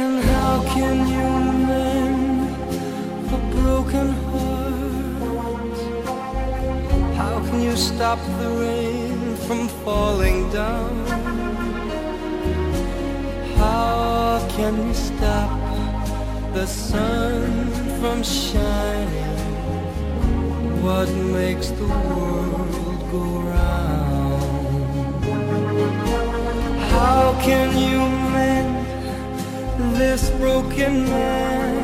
And 0.00 0.22
how 0.22 0.62
can 0.74 0.96
you 1.14 1.28
mend 1.66 2.50
a 3.36 3.38
broken 3.56 4.08
heart? 4.28 5.78
How 7.16 7.36
can 7.46 7.60
you 7.62 7.76
stop 7.76 8.20
the 8.38 8.48
rain 8.62 9.34
from 9.46 9.66
falling 9.82 10.38
down? 10.52 10.94
How 13.56 14.46
can 14.50 14.74
you 14.86 14.94
stop 14.94 15.50
the 16.54 16.66
sun 16.66 17.42
from 17.98 18.22
shining? 18.22 19.36
What 20.80 21.08
makes 21.38 21.68
the 21.80 21.88
world 21.88 23.00
go 23.10 23.24
round? 23.50 24.48
How 26.94 27.24
can 27.42 27.68
you 27.76 27.87
this 29.98 30.30
broken 30.30 31.04
man? 31.04 31.74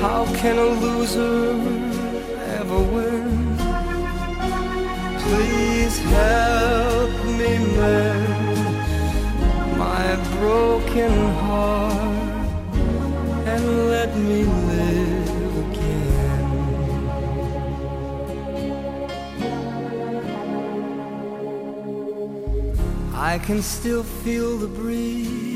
How 0.00 0.24
can 0.34 0.58
a 0.58 0.64
loser 0.64 1.50
ever 2.58 2.80
win? 2.94 3.56
Please 5.26 5.98
help 5.98 7.10
me 7.38 7.52
mend 7.76 8.78
my 9.78 10.16
broken 10.38 11.12
heart 11.42 12.46
and 13.52 13.62
let 13.90 14.10
me 14.16 14.44
live 14.70 15.56
again. 15.66 16.44
I 23.14 23.38
can 23.38 23.60
still 23.62 24.02
feel 24.02 24.56
the 24.56 24.68
breeze 24.68 25.53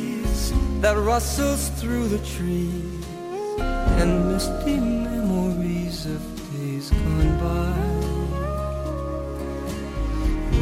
that 0.81 0.97
rustles 0.97 1.71
through 1.71 2.07
the 2.09 2.19
trees 2.19 3.05
and 4.01 4.29
misty 4.33 4.79
memories 4.79 6.07
of 6.07 6.21
days 6.53 6.91
gone 6.91 7.39
by. 7.43 7.75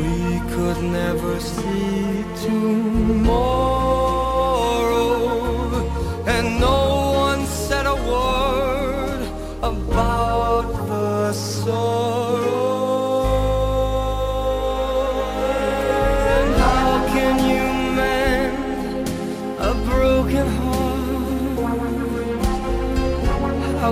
We 0.01 0.41
could 0.53 0.83
never 0.85 1.39
see 1.39 2.25
tomorrow, 2.47 3.76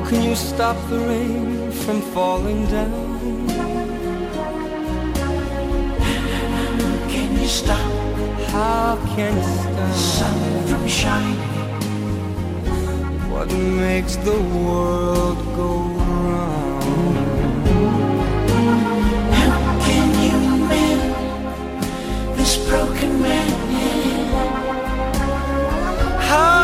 can 0.09 0.23
you 0.23 0.35
stop 0.35 0.77
the 0.89 0.99
rain 0.99 1.71
from 1.73 2.01
falling 2.13 2.67
down? 2.67 3.49
Can 7.09 7.41
you 7.41 7.49
stop 7.49 7.93
How 8.51 8.97
can 9.15 9.35
you 9.35 9.43
the 9.77 9.93
stop 9.93 9.95
sun 9.95 10.67
from 10.69 10.89
shining? 10.89 11.55
what 13.35 13.51
makes 13.53 14.17
the 14.17 14.39
world 14.57 15.39
go 15.57 15.71
round? 15.99 16.85
How 19.35 19.61
can 19.87 20.09
you 20.27 20.39
mend 20.69 21.03
this 22.39 22.57
broken 22.69 23.21
man? 23.21 23.51
How 26.29 26.64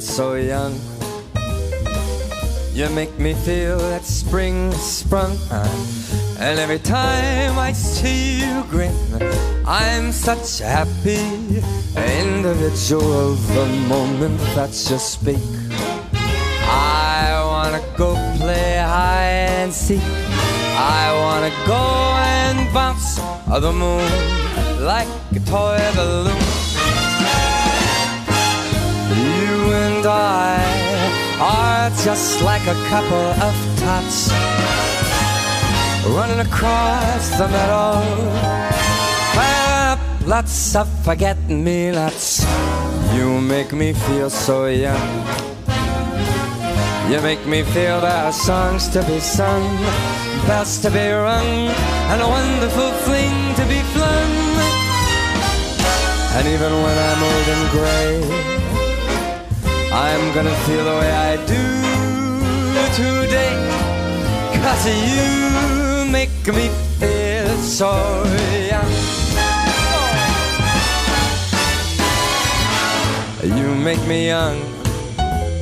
feel 0.00 0.14
so 0.14 0.34
young. 0.34 0.74
You 2.72 2.88
make 2.90 3.18
me 3.18 3.34
feel 3.34 3.78
that 3.78 4.04
spring 4.04 4.72
sprung. 4.72 5.36
And 6.38 6.58
every 6.58 6.78
time 6.78 7.58
I 7.58 7.72
see 7.72 8.40
you 8.40 8.64
grin, 8.70 8.94
I'm 9.66 10.12
such 10.12 10.60
a 10.60 10.66
happy 10.66 11.20
individual. 12.22 13.34
The 13.54 13.66
moment 13.88 14.38
that 14.54 14.70
you 14.90 14.98
speak, 14.98 15.42
I 16.66 17.42
wanna 17.44 17.82
go 17.96 18.14
play 18.38 18.78
hide 18.78 19.64
and 19.64 19.72
seek. 19.72 20.02
I 21.02 21.12
wanna 21.22 21.52
go 21.66 21.82
and 22.38 22.72
bounce 22.72 23.18
on 23.48 23.60
the 23.60 23.72
moon 23.72 24.08
like 24.80 25.08
a 25.36 25.40
toy 25.40 25.78
balloon. 25.94 26.59
Are 30.10 31.90
just 32.04 32.42
like 32.42 32.66
a 32.66 32.74
couple 32.88 33.26
of 33.46 33.54
tots 33.78 34.30
running 36.06 36.40
across 36.40 37.30
the 37.38 37.48
meadow. 37.48 38.02
Up 39.36 39.98
lots 40.26 40.74
of 40.76 40.88
forget-me-nots. 41.04 42.44
You 43.14 43.40
make 43.40 43.72
me 43.72 43.92
feel 43.92 44.30
so 44.30 44.66
young. 44.66 45.26
You 47.10 47.20
make 47.22 47.44
me 47.46 47.62
feel 47.62 48.00
there 48.00 48.24
are 48.26 48.32
songs 48.32 48.88
to 48.90 49.02
be 49.02 49.18
sung, 49.18 49.64
bells 50.46 50.78
to 50.82 50.90
be 50.90 51.08
rung, 51.10 51.70
and 52.10 52.20
a 52.22 52.28
wonderful 52.28 52.90
fling 53.04 53.54
to 53.54 53.64
be 53.66 53.80
flung. 53.94 54.32
And 56.36 56.46
even 56.46 56.72
when 56.72 56.96
I'm 57.08 57.22
old 57.22 57.48
and 57.54 57.70
gray, 57.74 58.59
I'm 59.92 60.32
gonna 60.32 60.54
feel 60.66 60.84
the 60.84 60.96
way 61.00 61.10
I 61.10 61.36
do 61.46 61.80
today. 62.94 63.54
Cause 64.62 64.86
you 64.86 66.06
make 66.12 66.30
me 66.46 66.68
feel 67.00 67.56
so 67.56 67.90
young. 68.70 68.92
You 73.42 73.74
make 73.74 74.06
me 74.06 74.28
young. 74.28 74.62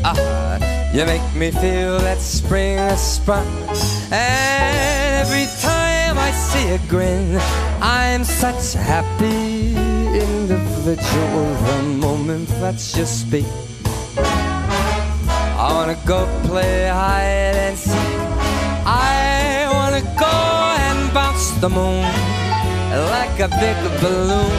Ah, 0.04 0.58
you 0.92 1.06
make 1.06 1.34
me 1.34 1.50
feel 1.50 1.98
that 2.00 2.18
spring 2.18 2.76
has 2.76 3.00
sprung. 3.00 3.48
And 4.12 5.24
every 5.24 5.46
time 5.62 6.18
I 6.18 6.32
see 6.32 6.68
a 6.72 6.78
grin, 6.86 7.40
I'm 7.80 8.24
such 8.24 8.74
happy 8.74 9.74
individual. 9.74 11.46
The 11.64 11.82
moment 11.96 12.48
that 12.60 12.74
you 12.94 13.06
speak. 13.06 13.46
I 15.88 15.92
wanna 15.92 16.06
go 16.06 16.28
play 16.46 16.86
hide 16.86 17.56
and 17.56 17.78
seek. 17.78 18.18
I 18.84 19.66
wanna 19.72 20.02
go 20.20 20.36
and 20.84 21.14
bounce 21.14 21.50
the 21.62 21.70
moon 21.70 22.04
like 23.08 23.40
a 23.40 23.48
big 23.48 23.78
balloon. 24.02 24.52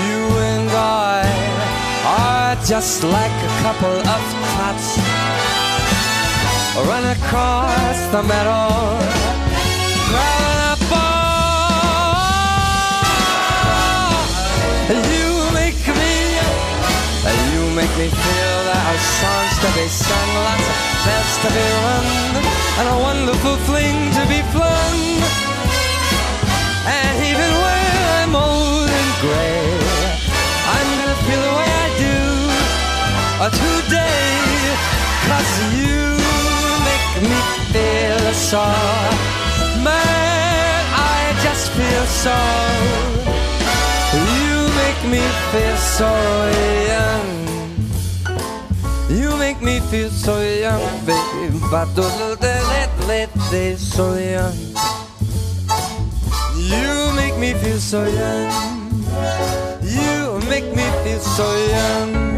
You 0.00 0.20
and 0.48 0.70
I 0.72 1.28
are 2.16 2.56
just 2.64 3.04
like 3.04 3.36
a 3.50 3.52
couple 3.60 3.98
of 4.16 4.22
tots 4.56 4.96
run 6.88 7.04
across 7.04 7.98
the 8.12 8.22
meadow. 8.22 9.17
Me 17.98 18.06
feel 18.06 18.58
that 18.70 18.82
are 18.94 19.02
songs 19.18 19.54
to 19.58 19.68
be 19.74 19.86
sung, 19.90 20.30
lots 20.46 20.66
of 20.70 20.78
bells 21.02 21.34
to 21.42 21.48
be 21.50 21.66
rung, 21.82 22.10
and 22.78 22.86
a 22.94 22.98
wonderful 23.02 23.56
fling 23.66 23.98
to 24.14 24.22
be 24.30 24.38
flung. 24.54 24.98
And 26.86 27.14
even 27.26 27.50
when 27.58 27.94
I'm 28.22 28.34
old 28.38 28.86
and 28.86 29.10
gray, 29.18 29.66
I'm 30.78 30.88
gonna 30.94 31.18
feel 31.26 31.42
the 31.42 31.54
way 31.58 31.70
I 31.74 31.88
do 32.06 32.18
uh, 33.42 33.50
today. 33.66 34.46
Cause 35.26 35.52
you 35.74 35.98
make 36.86 37.08
me 37.26 37.38
feel 37.74 38.22
so, 38.30 38.62
man, 39.82 40.78
I 40.94 41.34
just 41.42 41.74
feel 41.74 42.06
so. 42.06 42.38
You 44.38 44.54
make 44.82 45.02
me 45.10 45.22
feel 45.50 45.76
so 45.98 46.14
young. 46.94 47.57
You 49.10 49.34
make 49.38 49.62
me 49.62 49.80
feel 49.80 50.10
so 50.10 50.38
young, 50.40 50.82
baby. 51.06 51.58
But 51.70 51.94
don't 51.94 52.40
let 52.40 52.90
let 53.06 53.32
this 53.50 53.80
so 53.94 54.14
young. 54.14 54.54
You 56.54 57.12
make 57.16 57.38
me 57.38 57.54
feel 57.54 57.78
so 57.78 58.04
young. 58.04 58.52
You 59.82 60.40
make 60.50 60.68
me 60.76 60.84
feel 61.02 61.20
so 61.20 61.48
young. 61.74 62.28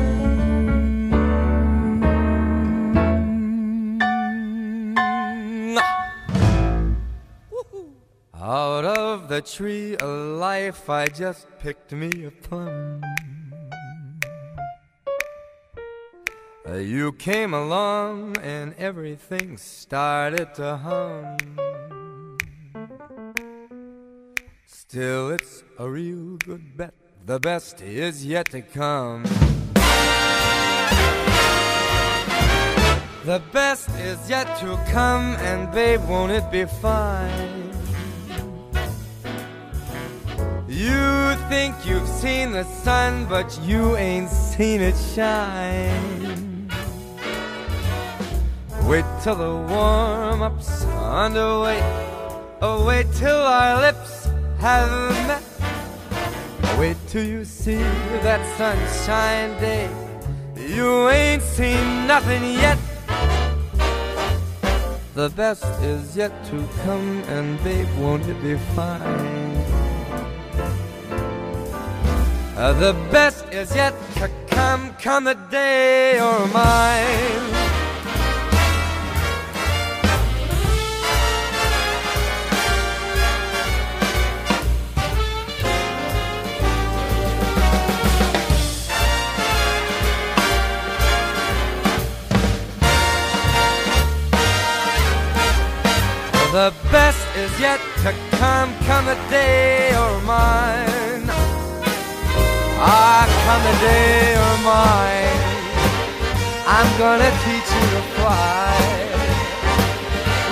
Out 8.33 8.85
of 8.85 9.29
the 9.29 9.43
tree 9.43 9.97
of 9.97 10.39
life, 10.39 10.89
I 10.89 11.07
just 11.07 11.47
picked 11.59 11.93
me 11.93 12.25
a 12.27 12.31
plum. 12.31 13.03
You 16.69 17.13
came 17.13 17.55
along 17.55 18.37
and 18.43 18.75
everything 18.79 19.57
started 19.57 20.55
to 20.55 20.77
hum. 20.77 21.37
Still, 24.67 25.31
it's 25.31 25.65
a 25.79 25.89
real 25.89 26.37
good 26.37 26.77
bet. 26.77 26.95
The 27.25 27.41
best 27.41 27.81
is 27.81 28.27
yet 28.27 28.51
to 28.51 28.61
come. 28.61 29.25
The 33.25 33.43
best 33.53 33.89
is 34.01 34.29
yet 34.29 34.59
to 34.61 34.79
come, 34.91 35.37
and 35.37 35.73
babe, 35.73 36.01
won't 36.09 36.33
it 36.33 36.51
be 36.51 36.67
fine? 36.67 37.71
You 40.69 41.35
think 41.49 41.75
you've 41.85 42.09
seen 42.09 42.53
the 42.53 42.65
sun, 42.65 43.27
but 43.27 43.59
you 43.63 43.97
ain't 43.97 44.31
seen 44.31 44.81
it 44.81 44.97
shine. 45.15 46.50
Wait 48.91 49.05
till 49.23 49.37
the 49.37 49.55
warm 49.73 50.43
up's 50.43 50.85
underway. 50.85 51.81
Oh, 52.61 52.85
wait 52.85 53.07
till 53.13 53.37
our 53.37 53.81
lips 53.81 54.29
have 54.59 54.91
met. 55.29 55.45
Oh, 56.65 56.77
wait 56.77 56.97
till 57.07 57.25
you 57.25 57.45
see 57.45 57.85
that 58.27 58.43
sunshine 58.59 59.51
day. 59.61 59.89
You 60.57 61.09
ain't 61.09 61.41
seen 61.41 62.09
nothing 62.09 62.43
yet. 62.43 62.79
The 65.15 65.29
best 65.37 65.65
is 65.85 66.17
yet 66.17 66.33
to 66.47 66.69
come, 66.83 67.23
and 67.29 67.63
babe, 67.63 67.87
won't 68.01 68.27
it 68.27 68.43
be 68.43 68.57
fine? 68.75 69.55
Uh, 72.57 72.73
the 72.73 72.95
best 73.13 73.45
is 73.53 73.73
yet 73.73 73.95
to 74.17 74.29
come, 74.49 74.93
come 74.95 75.23
the 75.27 75.35
day 75.49 76.17
you're 76.17 76.47
mine. 76.49 77.90
The 96.61 96.75
best 96.93 97.27
is 97.39 97.51
yet 97.59 97.81
to 98.03 98.13
come, 98.37 98.75
come 98.85 99.07
the 99.07 99.17
day 99.31 99.93
you're 99.93 100.21
mine. 100.29 101.25
Ah, 102.77 103.25
come 103.45 103.63
the 103.65 103.77
day 103.81 104.37
you're 104.37 104.61
mine. 104.69 105.41
I'm 106.77 106.91
gonna 107.01 107.33
teach 107.47 107.69
you 107.77 107.87
to 107.97 108.03
fly. 108.13 108.77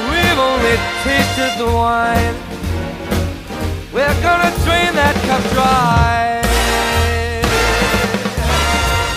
We've 0.09 0.40
only 0.51 0.76
tasted 1.05 1.52
the 1.60 1.70
wine. 1.76 2.36
We're 3.93 4.18
gonna 4.24 4.52
drain 4.64 4.93
that 4.97 5.16
cup 5.28 5.44
dry. 5.52 6.40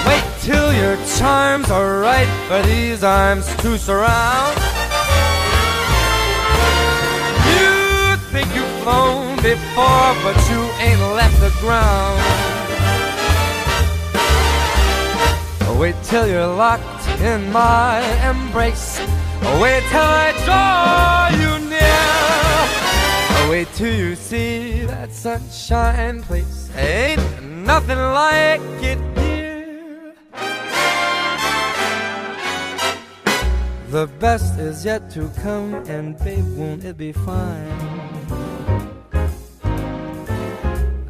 Wait 0.10 0.26
till 0.42 0.74
your 0.74 0.98
charms 1.16 1.72
are 1.72 2.02
right 2.02 2.32
for 2.50 2.62
these 2.68 3.02
arms 3.02 3.48
to 3.64 3.78
surround. 3.78 4.81
Flown 8.84 9.36
before, 9.38 10.14
but 10.24 10.38
you 10.50 10.62
ain't 10.80 11.02
left 11.14 11.40
the 11.40 11.52
ground. 11.60 12.20
Wait 15.80 15.96
till 16.04 16.28
you're 16.28 16.46
locked 16.46 17.08
in 17.22 17.52
my 17.52 18.00
embrace. 18.30 19.00
Wait 19.60 19.84
till 19.90 20.12
I 20.26 20.32
draw 20.46 21.30
you 21.42 21.52
near. 21.70 23.50
Wait 23.50 23.68
till 23.74 23.94
you 23.94 24.16
see 24.16 24.86
that 24.86 25.12
sunshine 25.12 26.22
place. 26.24 26.70
Ain't 26.76 27.22
nothing 27.66 27.98
like 27.98 28.62
it 28.92 29.00
here. 29.18 30.14
The 33.90 34.08
best 34.20 34.60
is 34.60 34.86
yet 34.86 35.10
to 35.12 35.30
come, 35.42 35.74
and 35.88 36.18
babe, 36.20 36.46
won't 36.56 36.86
it 36.86 36.98
be 36.98 37.12
fine? 37.12 38.11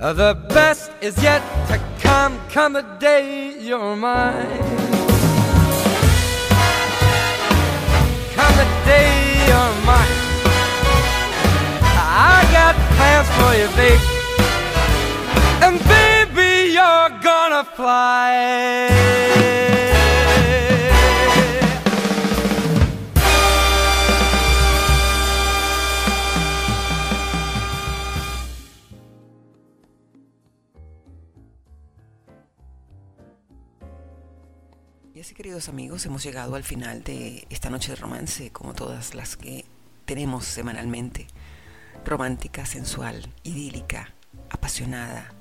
Uh, 0.01 0.13
the 0.13 0.33
best 0.49 0.91
is 0.99 1.15
yet 1.21 1.43
to 1.67 1.79
come, 1.99 2.35
come 2.49 2.73
the 2.73 2.81
day 2.99 3.55
you're 3.59 3.95
mine. 3.95 4.57
Come 8.33 8.55
the 8.57 8.65
day 8.83 9.45
you're 9.45 9.73
mine. 9.85 10.17
I 11.93 12.49
got 12.51 12.73
plans 12.97 13.29
for 13.37 13.53
you, 13.59 13.69
babe. 13.77 14.01
And 15.61 15.77
baby, 15.85 16.73
you're 16.73 17.09
gonna 17.21 17.63
fly. 17.63 19.11
Queridos 35.35 35.69
amigos, 35.69 36.05
hemos 36.05 36.23
llegado 36.23 36.55
al 36.55 36.63
final 36.63 37.03
de 37.03 37.47
esta 37.49 37.69
noche 37.69 37.91
de 37.91 37.95
romance, 37.95 38.51
como 38.51 38.73
todas 38.73 39.15
las 39.15 39.37
que 39.37 39.63
tenemos 40.05 40.45
semanalmente. 40.45 41.27
Romántica, 42.05 42.65
sensual, 42.65 43.33
idílica, 43.43 44.13
apasionada, 44.49 45.33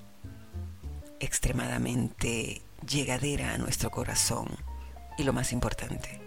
extremadamente 1.19 2.63
llegadera 2.89 3.53
a 3.53 3.59
nuestro 3.59 3.91
corazón 3.91 4.49
y 5.19 5.25
lo 5.25 5.33
más 5.33 5.53
importante, 5.53 6.21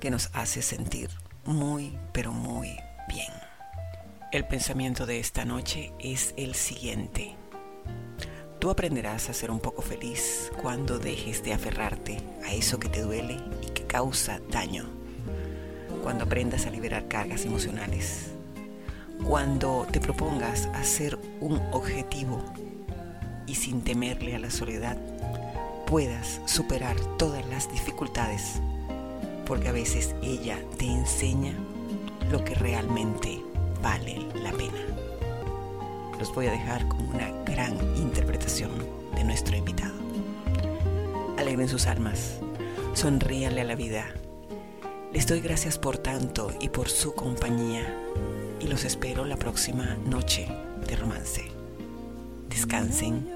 que 0.00 0.10
nos 0.10 0.30
hace 0.34 0.60
sentir 0.60 1.08
muy, 1.44 1.96
pero 2.12 2.32
muy 2.32 2.76
bien. 3.08 3.32
El 4.32 4.46
pensamiento 4.46 5.06
de 5.06 5.20
esta 5.20 5.44
noche 5.44 5.92
es 6.00 6.34
el 6.36 6.56
siguiente. 6.56 7.37
Tú 8.58 8.70
aprenderás 8.70 9.30
a 9.30 9.34
ser 9.34 9.52
un 9.52 9.60
poco 9.60 9.82
feliz 9.82 10.50
cuando 10.60 10.98
dejes 10.98 11.44
de 11.44 11.52
aferrarte 11.52 12.18
a 12.44 12.52
eso 12.52 12.80
que 12.80 12.88
te 12.88 13.02
duele 13.02 13.36
y 13.62 13.70
que 13.70 13.84
causa 13.84 14.40
daño. 14.50 14.84
Cuando 16.02 16.24
aprendas 16.24 16.66
a 16.66 16.70
liberar 16.70 17.06
cargas 17.06 17.44
emocionales. 17.44 18.32
Cuando 19.24 19.86
te 19.92 20.00
propongas 20.00 20.66
hacer 20.74 21.16
un 21.40 21.60
objetivo 21.72 22.42
y 23.46 23.54
sin 23.54 23.82
temerle 23.82 24.34
a 24.34 24.40
la 24.40 24.50
soledad 24.50 24.96
puedas 25.86 26.40
superar 26.46 26.96
todas 27.16 27.46
las 27.46 27.70
dificultades. 27.70 28.60
Porque 29.46 29.68
a 29.68 29.72
veces 29.72 30.16
ella 30.20 30.58
te 30.78 30.86
enseña 30.86 31.52
lo 32.32 32.44
que 32.44 32.56
realmente 32.56 33.40
vale 33.80 34.26
la 34.34 34.50
pena 34.50 34.97
los 36.18 36.34
voy 36.34 36.46
a 36.46 36.52
dejar 36.52 36.86
con 36.88 37.08
una 37.08 37.30
gran 37.44 37.74
interpretación 37.96 38.70
de 39.14 39.24
nuestro 39.24 39.56
invitado. 39.56 39.94
Alegren 41.38 41.68
sus 41.68 41.86
almas, 41.86 42.40
sonríanle 42.94 43.60
a 43.60 43.64
la 43.64 43.76
vida. 43.76 44.06
Les 45.12 45.26
doy 45.26 45.40
gracias 45.40 45.78
por 45.78 45.98
tanto 45.98 46.52
y 46.60 46.68
por 46.68 46.88
su 46.88 47.14
compañía 47.14 47.94
y 48.60 48.66
los 48.66 48.84
espero 48.84 49.24
la 49.24 49.36
próxima 49.36 49.96
noche 50.06 50.48
de 50.86 50.96
romance. 50.96 51.44
Descansen 52.48 53.28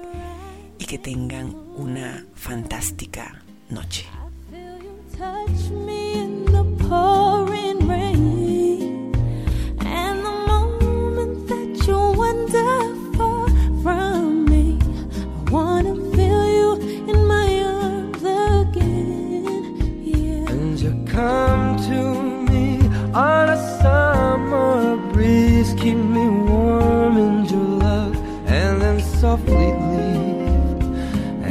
y 0.77 0.85
que 0.85 0.99
tengan 0.99 1.55
una 1.75 2.25
fantástica 2.35 3.43
noche. 3.69 4.05
Come 21.13 21.77
to 21.77 21.99
me 22.49 22.79
on 23.13 23.49
a 23.49 23.57
summer 23.81 24.97
breeze, 25.13 25.73
keep 25.77 25.95
me 25.97 26.25
warm 26.49 27.17
in 27.17 27.45
your 27.45 27.69
love, 27.85 28.15
and 28.47 28.81
then 28.81 28.99
softly 28.99 29.71
leave. 29.91 30.81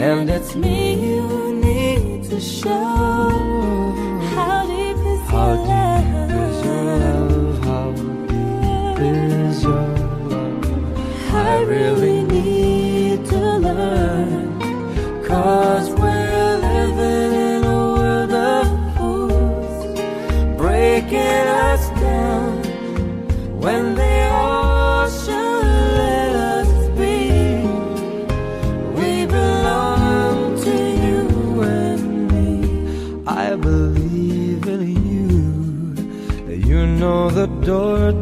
And 0.06 0.28
it's 0.28 0.56
me 0.56 0.78
you 1.14 1.54
need 1.54 2.24
to 2.30 2.40
show. 2.40 3.28
How 4.34 4.66
deep 4.66 4.98
is 5.14 5.20
How 5.30 5.54
your 5.54 5.66
deep 6.26 6.30
is 6.42 6.64
your 6.64 6.82
love? 6.84 7.64
love? 7.64 7.64
How 7.64 7.86
deep 8.30 9.00
is 9.00 9.62
your 9.62 9.88
love? 10.32 11.34
I 11.34 11.62
really 11.62 12.24
need 12.24 12.71
the 37.42 37.48
door 37.66 38.21